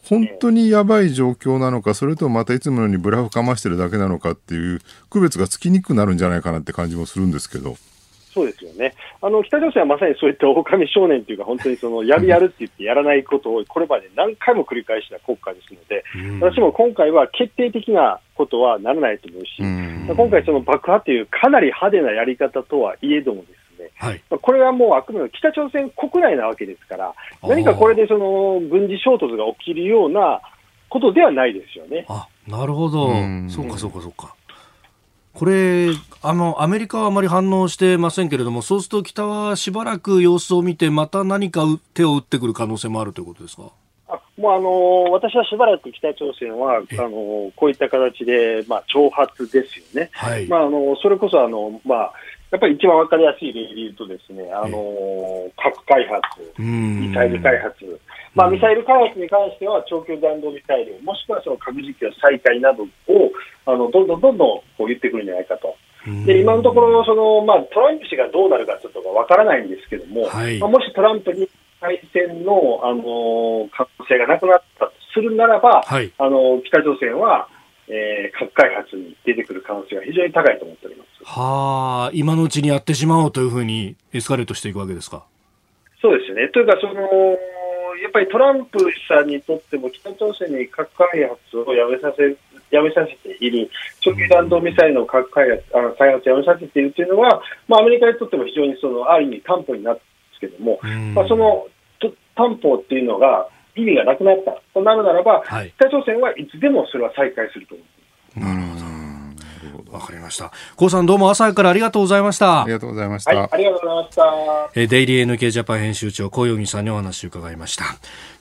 [0.05, 7.77] 本当にやばい状況なのか、それともまたいつものようにブラフかましてるだけなのかっていう区別がつきにくくなるんじゃないかなって感じもするんですけど。
[8.33, 8.93] そうですよね。
[9.21, 16.03] あの、北朝鮮はまさにそういった狼少年というか、本当にその、 やるやるって言ってやらないことを、これまで何回も繰り返した国家ですので、
[16.41, 30.41] 私も今回は決定的なことはならないと思うし、今回その爆破というかなり派手なやり方とはいえどもですね、はい、これはもうあくまで北朝鮮国内なわけですから、何かこれでその軍事衝突が起きるような
[30.89, 32.05] ことではないですよね。
[32.09, 33.07] あなるほど、
[33.47, 34.35] そうかそうかそうか。
[35.33, 35.89] これ
[36.21, 43.63] あの、アメリカはあまり反応してませんけれども、そうすると北はしばらく様子を見て、また何か手を打ってくる可能性もあるということですか？
[44.09, 50.47] あもうあの私はしばらく北朝鮮はあのこういった形で、まあ、挑発ですよね、はい。
[50.47, 52.13] まあ、あのそれこそあの、まあ、
[52.53, 54.77] やっぱり一番わかりやすい例で言うとですね、あの
[55.57, 57.99] 核開発、ミサイル開発、
[58.35, 62.87] まあ、ミサイル開発に関しては長距離弾道ミサイル、もしくはその核実験再開などを
[63.65, 65.73] あのどんどんどんどんこう言ってくるんじゃないかと。
[66.27, 71.49] で今のところその、まあ、トランプ氏がどうなるかちょっとわからないんですけども、はい、まあ、もしトランプに
[71.81, 77.47] 再選の、あの可能性がなくなったとするならば、はい、あの北朝鮮は
[77.89, 85.25] えー、核開発に出てくる可能性が非常に高いと思っておりますはあ、今のうちにやってしまおうというふうにエスカレートしていくわけですか？
[86.01, 86.49] そうですね。
[86.49, 87.01] というか、その、
[88.01, 92.35] やっぱりトランプさんにとっても北朝鮮に核開発をやめさせ
[92.71, 93.69] やめさせている、
[94.01, 100.03] 長距離弾道ミサイルの核開発、あの開発をやめさせているというのは、まあ、アメリカにとっても非常にそのある意味担保になるんで
[100.35, 100.79] すけども、
[101.13, 101.67] まあ、その
[102.35, 107.92] 担保っていうのが意味がなくなったとなるならば、はい、北朝鮮はいつでもそれは再開すると思います。
[107.92, 107.92] なるほど
[109.93, 110.51] わかりました。
[110.75, 112.63] 高さんどうも朝からありがとうございました。
[112.63, 113.31] ありがとうございました。
[113.31, 114.23] はい、ありがとうございました。
[114.75, 117.85] えデイリー NK ジャパン編集長小柳さんにお話を伺いました。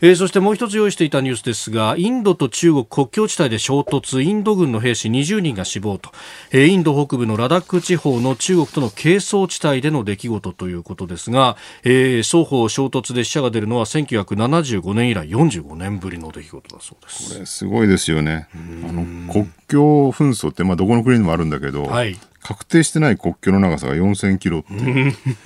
[0.00, 6.10] えー、そしてもう一つ用意していたニュースですが、インドと中国国境地帯で衝突、インド軍の兵士20人が死亡と、
[6.52, 17.34] えー、インド北部のラダック地方の中国との係争地帯での出来事ということですが、えー、双方衝突で死者が出るのは1975年以来45年ぶりの出来事だそうです。
[17.34, 18.48] これすごいですよね。
[18.88, 24.74] あの国境紛争ってまあどこの国にもあるんだけど、はい、確定してない国境の長さが4000キロって。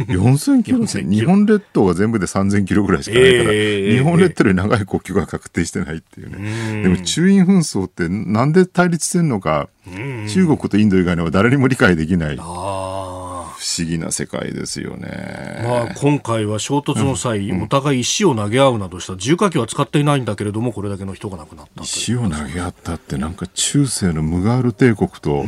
[0.06, 6.82] 4000キロって日本列島が全部で3000キロぐらいしかないから、えー日本列島より長い国境が確定してないっていうね。
[6.82, 9.68] でも中印紛争ってなんで対立してんのか、
[10.28, 12.36] 中国とインド以外には誰にも理解できない
[13.56, 15.62] 不あ思議な世界ですよね。
[15.64, 25.44] まあ、今回は衝突の際、お互い石を投げ合うなどした重火器は使っていないんだけれどもこれだけの人が亡くなった石を投げ合ったってなんか中世のムガール帝国と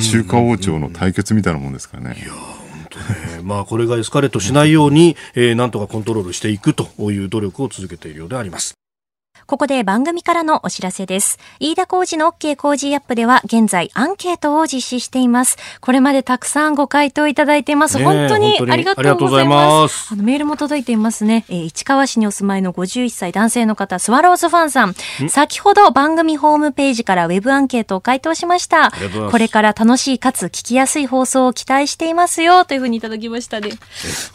[0.00, 2.16] 中華王朝の対決みたいなもんですかね。
[2.18, 8.74] えーまあ、これがエスカレートしないように、えーなんとかコントロールしていくという努力を続けているようであります。
[9.48, 11.38] ここで番組からのお知らせです。
[11.58, 15.56] 飯田浩二の OK 工事アップでは現在アンケートを実施しています。
[15.80, 17.98] これまでたくさんご回答いただいています。
[17.98, 19.84] 本当にありがとうございま。
[19.84, 21.46] ますすあのメールも届いていますね。
[21.48, 24.94] えー市川市にお住まいの51歳男性の方、スワローズファンさん。
[25.30, 28.92] 先ほど番組ホームページからウェブアンケートを回答しました
[29.30, 33.70] これから楽しいかつ聞きやすい放送を期待していますよというふうにいただきましたね。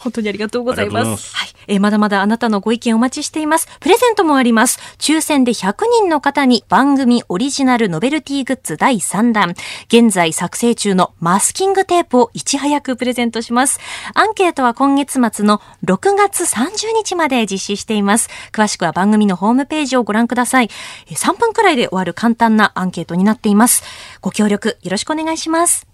[0.00, 1.06] 本当にありがとうございます。
[1.10, 1.48] ますはい。
[1.68, 3.68] えーまだまだあなたのご意見お待ちしています。
[3.78, 4.80] プレゼントもあります。
[5.04, 9.54] 抽選で100人の方に番組オリジナルノベルティグッズ第3弾。
[9.88, 13.80] 現在作成中のマスキングテープをいち早くプレゼントします。
[14.14, 18.30] アンケートは今月末の6月30日まで実施しています。
[18.50, 20.70] 詳しくは番組のホームページをご覧ください。
[21.10, 23.82] 3分くらいで終わる簡単なアンケートになっています。
[24.22, 25.86] ご協力よろしくお願いします。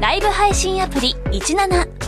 [0.00, 2.07] ライブ配信アプリ17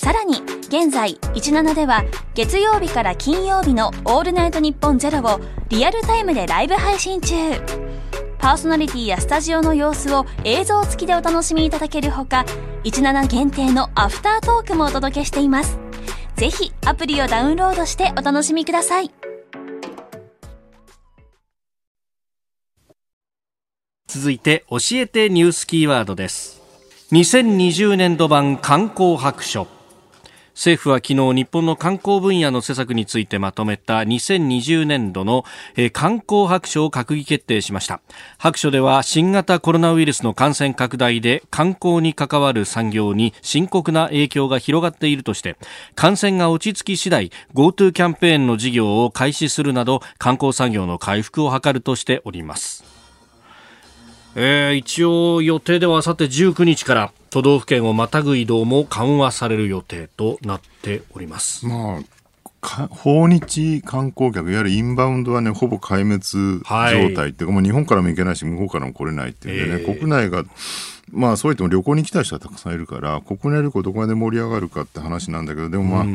[0.00, 7.34] さらに現在17では月曜日から金曜日の「オールナイトニッポンゼロをリアルタイムでライブ配信中。
[8.38, 12.46] パーソナリティやスタジオの様子を映像付きでお楽しみいただけるほか
[12.84, 15.78] 17限定のアフタートークもお届けしています。
[16.34, 19.10] ぜひアプリをダウンロードしてお楽しみください。
[24.08, 26.62] 続いて教えてニュースキーワードです。
[27.12, 29.79] 2020年度版観光白書。
[30.60, 35.46] 政府は昨日日本の観光分野の施策についてまとめた2020年度の、
[35.94, 38.02] 観光白書を閣議決定しました。
[38.36, 45.56] 白書では新型コロナウイルスの感染拡大で観光に関わる産業に深刻な影響が広がっているとして
[45.94, 52.89] 感染が落ち着き次第 GoTo キャンペーンの事業を開始するなど観光産業の回復を図るとしております。
[54.36, 61.66] えー一応予定ではあさって19日から都道府県をまたぐ移動も緩和される予定となっております。
[61.66, 62.02] まあ、
[62.60, 70.44] か訪日観光客、いわゆるインバウンドはね、ほぼ壊滅状態っていうか、もう日本からも行けないし、向こうからも来れないっていうんでね、ええ国内が、
[71.12, 76.06] まあそう言っても旅行に来た人はたくさんいるから、国内旅行どこまで盛り上がるかって話なんだけど、でもまあ、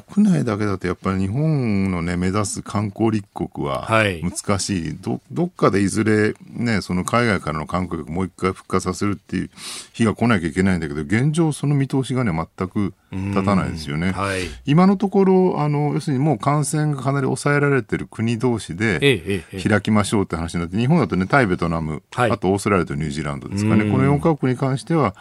[0.00, 4.96] 国内だけだとやっぱり日本のね、目指す観光立国ははい難しい。
[4.96, 9.50] ど、どっかでいずれね、その海外からの観光客もう一回復活させるっていう
[9.92, 14.12] 日が来なきゃいけないんだけど、現状その見通しがね、全く立たないですよね。
[14.12, 14.40] はい。
[14.64, 23.84] 今のところ、あの、要するにもう感染がかなり抑えられてる国同士で、開きましょうって話になって、日本だとね、タイ、ベトナム、はいあとオーストラリアとニュージーランドですかね。
[23.84, 25.14] うんこの4カ国に関しては、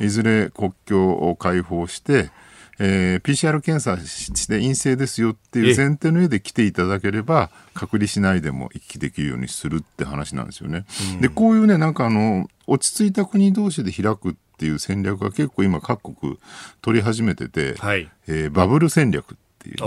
[0.00, 2.30] いずれ国境を開放して、
[2.78, 10.84] えー PCR 検査して陰性ですよっていう前提の上で来ていただければ、隔離しないでも行き来できるようにするって話なんですよね。
[11.20, 16.38] で、こういうね、なんかあの、落ち着いた国同士で開くっていう戦略が結構今各国
[16.82, 18.08] 取り始めてて、はい。
[18.26, 19.80] えーバブル戦略っていうね、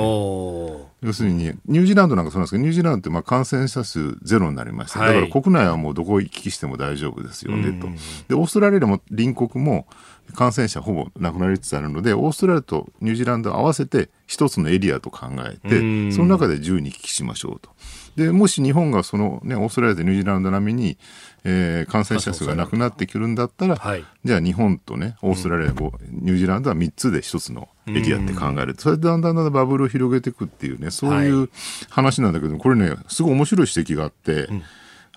[1.01, 4.99] 要するに、ニュージーランドなんかそうなんですけど、ニュージーランドってまあ感染者数ゼロになりました。
[4.99, 7.95] はいだから国内はもうどこ行き来しても大丈夫ですよね、とうん。
[8.27, 9.87] で、オーストラリアも隣国も
[10.31, 17.69] 感染者ほぼなくなりつつあるので、オーストラリアとニュージーランドを合わせて一つのエリアと考えうて、んその中で自由に行き来しましょうと。
[18.15, 20.97] で、もし日本がそのね、オーストラリアとニュージーランド並みに、
[21.43, 24.03] えー感染者数がなくなってくるんだったら、はい。
[24.25, 28.75] じゃあ日本とね、オーストラリア、こうニュージーランドは3つで1つのエリアって考える。
[28.77, 31.49] それでだんだんだんだんバブルを広げていくっていうね、そういう
[31.89, 34.49] 話なんだけど、これね、すごい面白い指摘があって、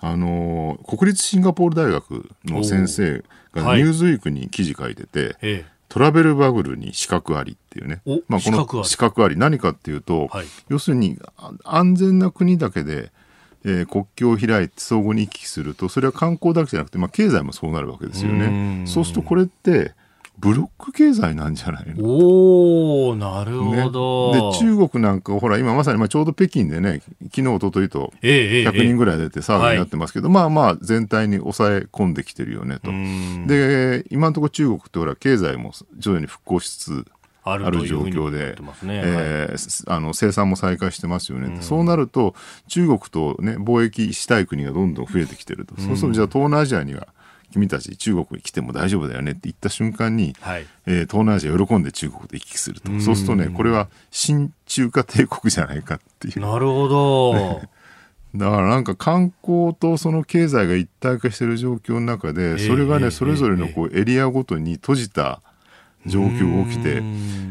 [0.01, 3.23] あのー国立シンガポール大学の先生
[3.61, 8.01] がニューズウィークに記事書いてて、えトラベルバブルに資格ありっていうね。
[8.05, 9.37] おまあ、この資格あり。
[9.37, 13.11] 何かっていうと、はい要するにあ安全な国だけで、
[13.63, 18.87] えー国境を開いて相互に行き来すると、それは観光だけじゃなくて、まあ、経済もそうなるわけですようんね。
[18.87, 19.93] そうするとこれって、
[20.37, 22.03] ブロック経済なんじゃないの？
[22.03, 32.91] おおなるほど、ね、で中国なんかほら今まさにまあちょうど北京でね昨日一昨日と100人ぐらい出て騒ぎになってますけど、えええ、まあまあ全体に抑え込んできてるよねと。
[33.47, 37.05] で今のところ中国ってほら経済も徐々に復興しつつ
[37.47, 38.55] ある状況で、
[38.87, 39.01] ね。
[39.05, 42.33] えー、あの生産も再開してますよね、うん、そうなると
[42.67, 47.07] 中国と、ね、貿易したい国がどんどん増えてきてると、うん、そうするとじゃあ東南アジアには
[47.55, 52.91] 君たち中国に来ても大丈夫だよねって言った瞬間に、はい、えー、東南アジア喜んで中国で行き来すると。
[52.99, 56.39] そうするとねこれは新中華帝国じゃないかっていう。
[56.41, 57.61] なるほど。
[58.35, 65.41] だからなんか観光とその経済が一体化している状況の中で、それがね、それぞれのこうエリアごとに閉じた
[66.05, 67.01] 状況が起きて、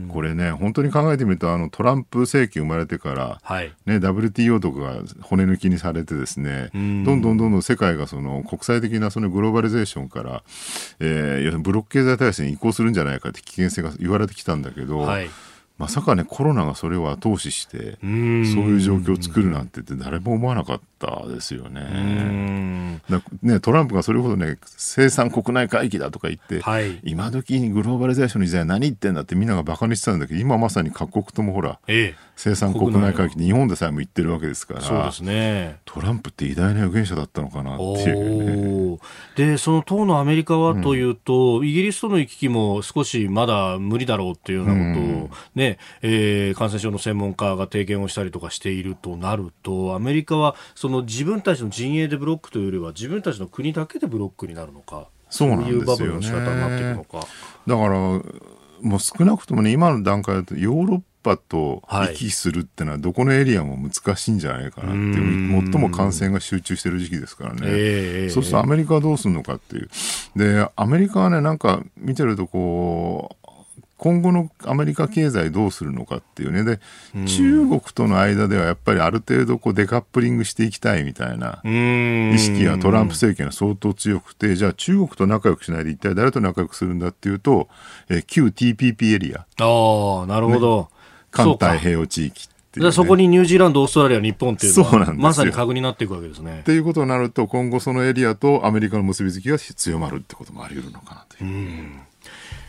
[0.08, 10.44] これね、本当に考えてみると、あのトランプ政権生まれてから、はい、ね、WTO とかが骨抜きにされてですね、どんどんどんどん世界がその国際的なそのグローバリゼーションから、
[11.00, 15.28] えー、ブロック経済体制に移行するんじゃないかって危険性が言われてきたんだけど、はい。
[15.76, 20.93] まさかねコロナがそれを後押ししてそういう状況を作るなんてって誰も思わなかった
[21.28, 23.00] ですよね。
[23.42, 38.98] ねトランプがそれほどね生産国内回帰だとか言って、はい、今時にグローバリゼーションの時代何言ってんだってみんながバカにしてたんだけど今まさに各国ともほら、ええ、生産国内回帰日本でさえも言ってるわけですからそうです、ね、トランプって偉大な預言者だったのかなっていう、ね、
[39.36, 45.30] でその当のアメリカはというと、うん、イギリスとの行き来も少しまだ無理だろうっていうようなことを、ね、うん。
[45.54, 57.26] ねえー、感染症の専門家が提言をしたりとかしているとなるとアメリカはその自分たちの陣営でブロックというよりは自分たちの国だけでブロックになるのかそうなんいうバブルの仕方になっていくのか。
[57.66, 57.90] だから
[58.82, 69.88] もう少なくともね今の段階だとヨーロッパと行き来するってのはどこのエリアも難しいんじゃないかなっていう、最も感染が集中してる時期ですからね、えー、そうするとアメリカはどうするのかっていう。
[70.36, 73.43] でアメリカはねなんか見てるとこう
[73.96, 76.64] 今後のアメリカ経済どうするのかっていうね。
[76.64, 76.80] で、
[77.26, 87.68] 中国との間ではやっぱりある程度こうデカップリングしていきたいみたいな意識がトランプ政権は相当強くてじゃあ中国と仲良くしないで一体誰と仲良くするんだっていうと、
[88.08, 89.46] えー、旧 TPP エリア。
[89.58, 90.88] あなるほど、ね、
[91.30, 96.60] 環太平洋地域ね、そこにニュージーランド、オーストラリア、日本っていうのは、まさに核になっていくわけですね。
[96.60, 101.50] っていうことになると、今後そのエリアとアメリカの結びつきが強まるってこともあり得るのかなという。
[101.50, 102.13] う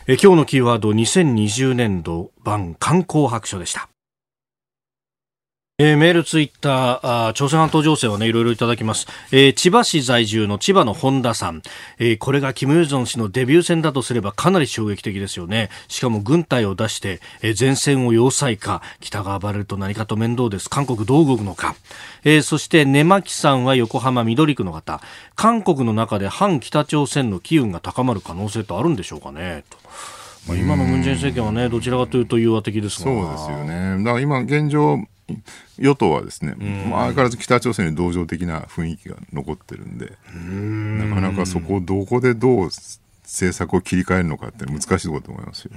[0.08, 3.88] え今日のキーワード2020年度版観光白書でした。
[5.78, 9.06] えー、メール、ツイッター、あ朝鮮半島情勢はね、いろいろいただきます。
[9.30, 11.60] えー、千葉市在住の千葉の本田さん。
[11.98, 15.68] えー、これがキム・ヨジョン氏のデビュー戦だとすればかなり衝撃的ですよね。
[15.88, 20.70] しかも軍隊を出して、えー、前線を要塞か、北が暴れると何かと面倒です。
[20.70, 21.76] 韓国どう動くのか。
[22.24, 25.02] えー、そして、根巻さんは横浜緑区の方。
[25.34, 29.64] 韓国の中で反北朝鮮の機運が高まる可能性ってあるんでしょうかね。
[29.68, 29.76] と
[30.48, 34.02] まあ、今のムン・ジェイン政権はね、どちらかというと融和的ですそうですよね。
[34.02, 35.04] だから今現状、
[35.78, 36.54] 与党はですね、
[36.88, 42.70] まあ、相変わらず北朝鮮に同情的な雰囲気が残ってるんで、んなかなかそこをどこでどう
[43.24, 45.72] 政策を切り替えるのかって難しいとこと思いますよ。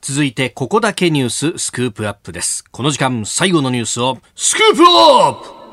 [0.00, 2.64] 続いて、ここだけニューススクープアップです。
[2.70, 5.64] この時間、最後のニュースを、スクープアップ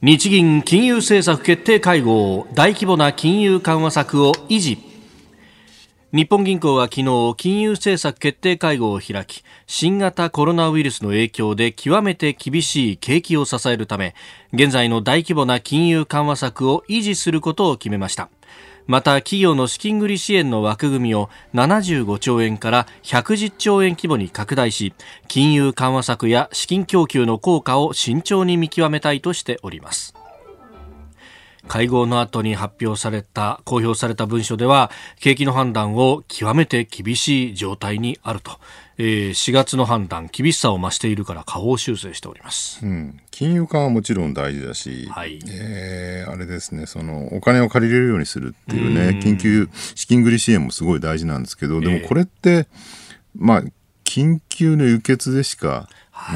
[0.00, 4.91] 日銀金融政策決定会合、大規模な金融緩和策を維持。
[6.14, 14.14] 日本銀行は昨日金融政策決定会合を開き新型コロナウイルスの影響で極めて厳しい景気を支えるため
[14.52, 18.28] 現在の大規模な金融緩和策を維持することを決めました。
[18.86, 24.92] また企業の資金繰り支援の枠組みを75兆円から110兆円規模に拡大し
[25.28, 30.14] 金融緩和策や資金供給の効果を慎重に見極めたいとしております。
[31.72, 38.58] 会合の後に発表された公表された文書では景気の判断を極めて厳しい状態にあると、
[38.98, 45.38] えー、4月の判断厳しさを増しているから下方修正しております、うん、金融緩和はもちろん大事だし、はい。
[45.48, 52.66] えー、あれですねそのお金を借りれるようにするっていうね緊急資金繰り支援もすごい大事なんですけどでもこれって、えー、
[53.34, 53.62] まあ
[54.04, 55.88] 緊急の輸血でしか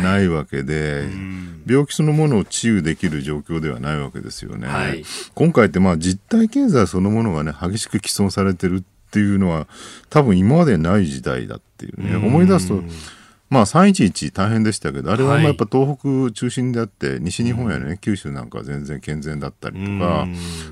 [0.03, 4.69] ないわけで、はい、病気そのものを治癒できる状況ではないわけですよね。
[4.69, 9.67] はい、今回ってまあ実体経済そのものがね激しく毀損されてるっていうのは
[10.11, 12.17] 多分今までない時代だっていうね。
[12.17, 12.83] 思い出すと
[13.49, 20.27] まあ、311大変でしたけど、あれはまあやっぱ東北中心であって、西日本やね、九州なんかは全然健全だったりとか、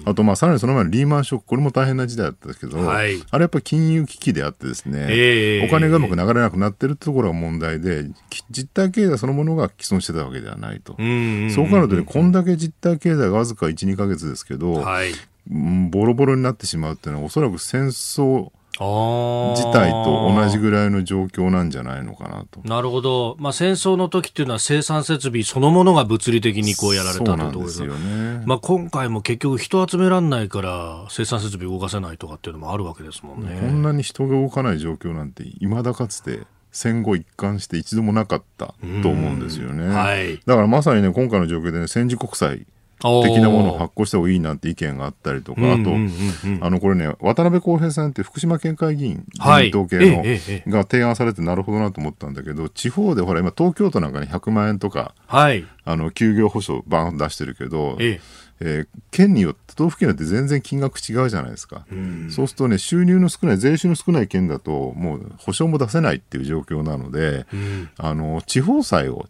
[0.05, 8.07] あとまあさらにその前のリーマンショック、これも大変な時代だったんですけど、はい、あれやっぱ金融危機であってですね、えー、お金がうまく流れなくなってるところが問題で、
[8.51, 10.95] 実体経済そのものが既存してたわけではないと。
[10.95, 14.85] そう考えるとね、こんだけ実体経済がわずか1、2か月ですけど、
[15.91, 22.61] ボロボロになってしまうっていうのはおそらく戦争自自体と同じぐらいの状況なんじゃないのかなと。
[22.65, 28.43] なるほど、まあ、戦争の時っていうのは生産設備そのものが物理的にこうやられたというところですよね。
[28.47, 33.59] まあ、今回も結局人集められないから生産設備動かせないとかっていうのもあるわけですもんね。
[33.61, 36.41] こんなに人が動かない状況なんて未だかつて
[36.73, 39.89] 戦後一貫して一度もなかったと思うんですよね。
[39.89, 42.67] はいだからまさにね今回の状況でね戦時国際
[43.01, 45.91] 的なものを発行した方がいいなんて意見があったりとか、あと、
[46.61, 49.67] あのこれね渡辺康平さんって福島県会議員はい。
[49.67, 50.71] 自民党系の、ええええ。
[50.71, 58.21] が提案されてなるほどなと思ったんだけど地方でほら今東京都なんかに100万円とかはい、あの休業保障バン出してるけど、ええ。
[58.61, 61.85] ー県によって都道府県によって全然金額違うじゃないですか、
[62.31, 67.47] そうするとね収入の少ない税収の少ない県だともう保証も出せないっていう状況なので、
[67.99, 69.27] あの地方債を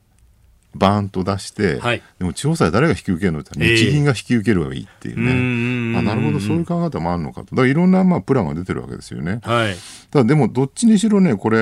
[0.74, 2.02] バーンと出して、はい。
[2.18, 7.50] でも地方債誰が引き受けるのって日銀が引き受ければいいっていううーんね、あなるほどそういう考え方もあるのかと。
[7.50, 9.40] だからいろんなまあプランが出てるわけですよね。
[9.42, 9.76] はい、
[10.10, 11.58] ただでもどっちにしろねこれ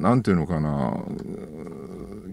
[0.00, 0.94] なんていうのかな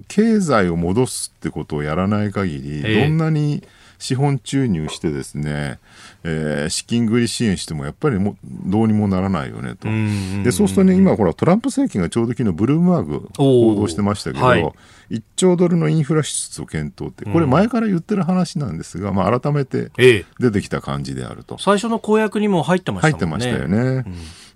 [0.07, 3.07] 経済を戻すってことをやらない限り、ええ。
[3.07, 3.63] どんなに
[3.99, 5.79] 資本注入してですね、
[6.23, 9.87] えー資金繰り支援してもやっぱりもうどうにもならないよねと。
[9.89, 14.71] んでそうするとね今ほらトランプ政権がちょうど昨日ブルームバーグおー報道してましたけど、はい
[15.09, 21.57] 1兆ドルのインフラ支出を検討ってこれ前から言ってる話なんですが、まあ、改めてええ、出てきた感じであると。
[21.59, 23.17] 最初の公約にも入ってまし入たね。
[23.17, 24.03] ってましたよね。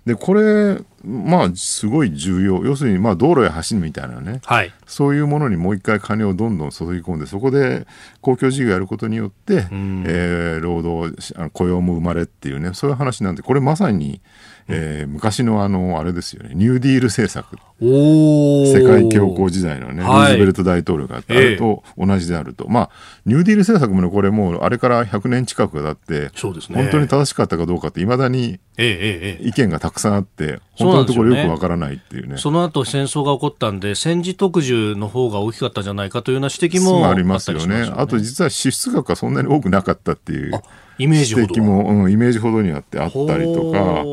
[0.06, 2.64] でこれまあすごい重要。
[2.64, 4.40] 要するにまあ道路や橋みたいなね。
[4.44, 7.86] はい、そういうものにもう一回金をどんどん注ぎ込んでそこで
[8.20, 10.04] 公共事業やることによって、ん。
[10.06, 12.74] えー労働あの雇用も生まれっていうね。
[12.74, 14.20] そういう話なんでこれまさに、
[14.68, 17.58] えー昔のあのあれですよねニューディール政策。
[17.82, 20.32] 世界恐慌時代のね、はい。
[20.32, 21.38] ルーズベルト大統領があって、ええ。
[21.40, 22.90] あれと同じであると、まあ、
[23.26, 26.80] ニューディール政策もね、これもう、あれから100年近くが経って、そうですね。
[26.80, 32.34] 本当に正しかったかどうかって、いまだにえええええ意見がたくさんあって、本当のところよくわからないっていうね。
[32.36, 37.90] え、その後戦争が起こったんで戦時特需の方が大きかったんじゃないかというような指摘もありますよね。
[37.96, 40.52] あと実は支出額がそんなに多くなかったっていう
[40.98, 44.04] イメージ指摘も、うん、イメージほどにあってあったりとか。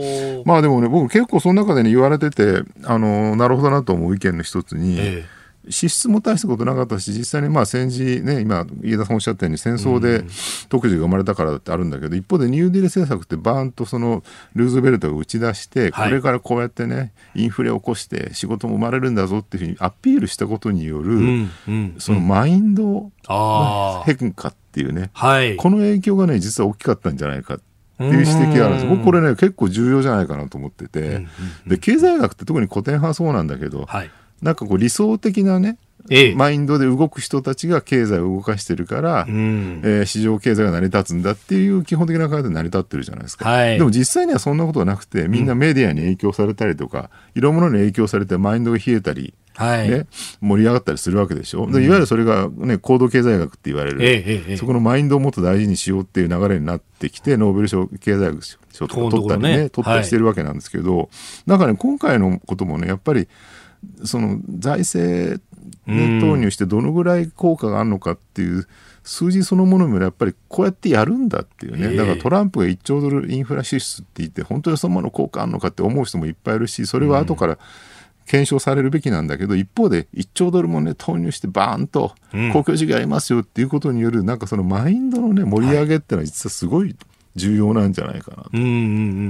[0.46, 5.26] まあでもね、僕結構その中でね言われてて、あの、なるほどなと思う意見の一つに、え
[5.68, 10.24] 支出も大したことなかったし実際にまあ戦時ね今飯田さんおっしゃったように戦争で
[10.70, 14.24] 特需が生まれたからだってあるんだけど、一方でニューディール政策ってバーンとその
[14.56, 16.10] ルーズベルトが打ち出して、はい。
[16.10, 25.56] これからこうやってねインフレを起こして仕事も生まれるんだぞっていうふうにアピールしたことによる、うんうんそのマインドああ変化っていうね、はい。
[25.58, 27.60] この影響がね実は大きかったんじゃないかっ
[27.98, 28.88] ていう指摘があるんです。
[28.88, 31.26] 僕これね結構重要じゃないかなと思ってて、
[31.68, 34.12] で経済学って特に古典派はそうなんだけど、はい
[34.42, 35.78] なんかこう理想的なね
[36.10, 36.36] ええ。
[36.36, 39.82] マインドで動く人たちが経済を動かしてるから、うん。
[39.84, 43.78] えー市場経済が成り立つんだっていう基本的な考えで成り立ってるじゃないですか、はい。
[43.78, 49.90] でも実際にはそんなことはなくてみんなメディアに影響されたりとか、いろんなものに影響されてマインドが冷えたり、はい。
[49.90, 50.08] ね、
[50.40, 59.70] 盛り上がったりするわけでしょ、でいわゆるそれが、ね、高度経済学って言われる、えそこのマインドをもっと大事にしようっていう流れになってきてノーベル賞経済学賞とか取ったりねね。
[59.70, 61.10] 取ったりしてるわけなんですけど、
[61.46, 63.28] なんかね今回のこともねやっぱり
[64.04, 65.42] その財政
[65.88, 68.68] で投入してどのぐらい効果があるのかっていう
[69.04, 71.98] 数字そのものもやっぱりこうやってやるんだっていうね、ええ。
[71.98, 77.58] だからトランプが1兆ドルインフラ支出って言って本当にそのもの効果あるのかって思う人もいっぱいいるしそれは後から
[78.28, 86.96] 検証されるべきなんだけど、一方で1兆ドルもね投入してバーンとうん公共事業やりますよっていうことによるなんかそのマインドのね盛り上げってのは実はすごい
[87.36, 88.50] 重要なんじゃないかなと。
[88.54, 88.70] うんうんう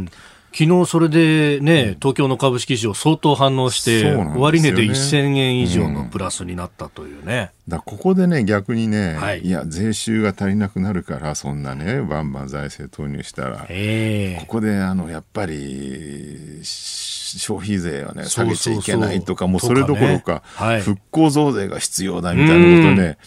[0.02, 0.10] ん
[0.52, 7.52] 昨日それでね、東京の株式市場相当反応して、終値で1000円以上のプラスになったというね。
[7.68, 9.42] だからここでね逆にね、はい。
[9.42, 14.40] い、や税収が足りなくなるからそんなねバンバン財政投入したらええ。
[14.42, 18.82] ここであのやっぱりし消費税をね下げちそうそう。
[18.82, 20.42] そうゃいけないとかもうとかそれどころかね。
[20.44, 20.82] はい。
[20.82, 23.18] 復興増税が必要だみたいなことをね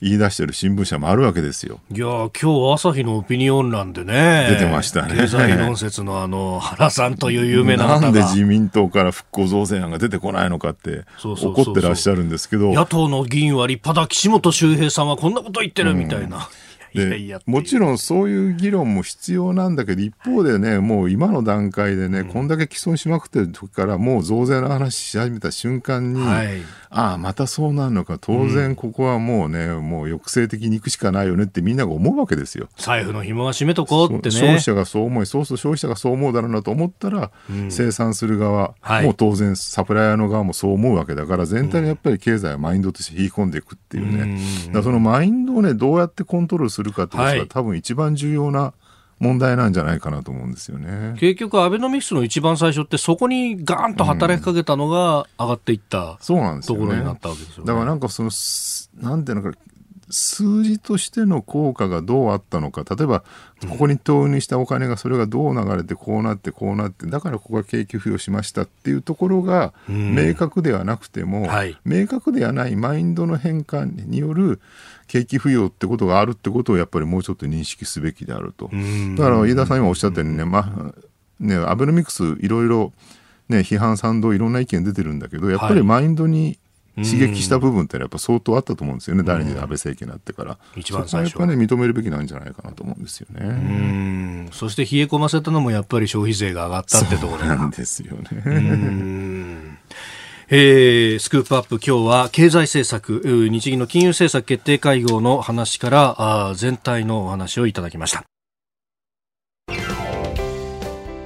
[0.00, 1.80] 言い出してる新聞社もあるわけですよ。
[1.90, 4.46] いやー今日朝日のオピニオン欄でね。
[4.50, 8.00] 出てましたね経済論説のあの、原さんという有名な方が。
[8.00, 16.48] なんで自民党から復興増税案が出てこないのかって怒ってらっしゃるんですけど野党の議員は立派だ、岸本周平さんはこんなこと言ってるみたいな。
[16.92, 17.80] いやでもちん。
[17.80, 26.62] ろんそういう議論も必要なんだけど一方でねもう今の段階でね、こんだけ既存しまくってる時からもう増税の話し始めた瞬間に、はい。
[26.90, 28.18] ああまたそうなるのか。
[28.20, 32.68] 当然ここはもうね、もう抑制的に行くしかないよねってみんなが思うわけですよ。
[32.76, 34.34] 財布の紐は締めとこうってね。
[34.34, 37.30] 消費者がそう思いそうすると消費者がそう思うだろうなと思ったら、
[37.70, 39.04] 生産する側、はい。
[39.04, 47.46] もう当然サプライヤーの側もそう思うわけだから全体にやっぱり経済はマインドとして引き込んでいくっていうね、だからそのマインドをねどうやってコントロールするかってことが、はい。
[47.48, 48.72] 多分一番重要な
[49.18, 51.16] 問題なんじゃないかなと思うんですよね。
[51.18, 57.66] 結局、アベノミクスの一番最初って、そこにガーンと働きかけたのが上がっていった、そうなんですよ、ね、ところになったわけですよね。
[57.66, 58.30] だからなんかその、
[59.00, 59.58] なんていうのか、
[60.10, 62.84] 数字としての効果がどうあったのか。
[62.88, 63.24] 例えば
[63.68, 74.60] ここに投入したお金がそれがどう流れてこうなってこうなってだからここが景気付与しましたっていうところが明確ではなくても、はい、明確ではないマインドの変化による
[75.08, 78.70] 景気付与ってことがあるってことをやっぱりもうちょっと認識すべきであると。
[79.16, 80.94] だから飯田さん今おっしゃったようにね,、まあ、
[81.40, 82.92] ねアベノミクスいろいろ
[83.48, 86.58] ね、批判賛同いろんな意見出てるんだけどやっぱりマインドに
[86.96, 90.58] 刺激した部分ってやっぱ相当あったと思うんですよね、第二次安倍政権になってから。
[90.76, 94.48] 一番最初そこはやっぱね、認めるべきなんじゃないかなと思うんですよね。
[94.52, 97.44] そして冷え込ませたのもやっぱり消費税が上がったってところ。
[97.46, 99.78] なんですよね。
[100.48, 103.20] えー、スクープアップ今日は経済政策
[103.50, 108.24] 日銀の金融政策決定会合の話からあ全体のお話をいただきました。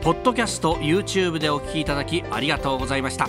[0.02, 3.28] ポッドキャスト YouTube でお聞きいただきありがとうございました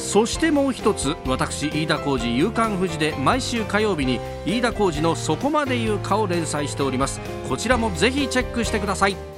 [0.00, 7.20] そしてもう一つ私飯田浩司夕刊フジで毎週火曜日に飯田浩司の「そこまで言うか」を連載しております。
[7.48, 9.29] こちらもぜひチェックしてください。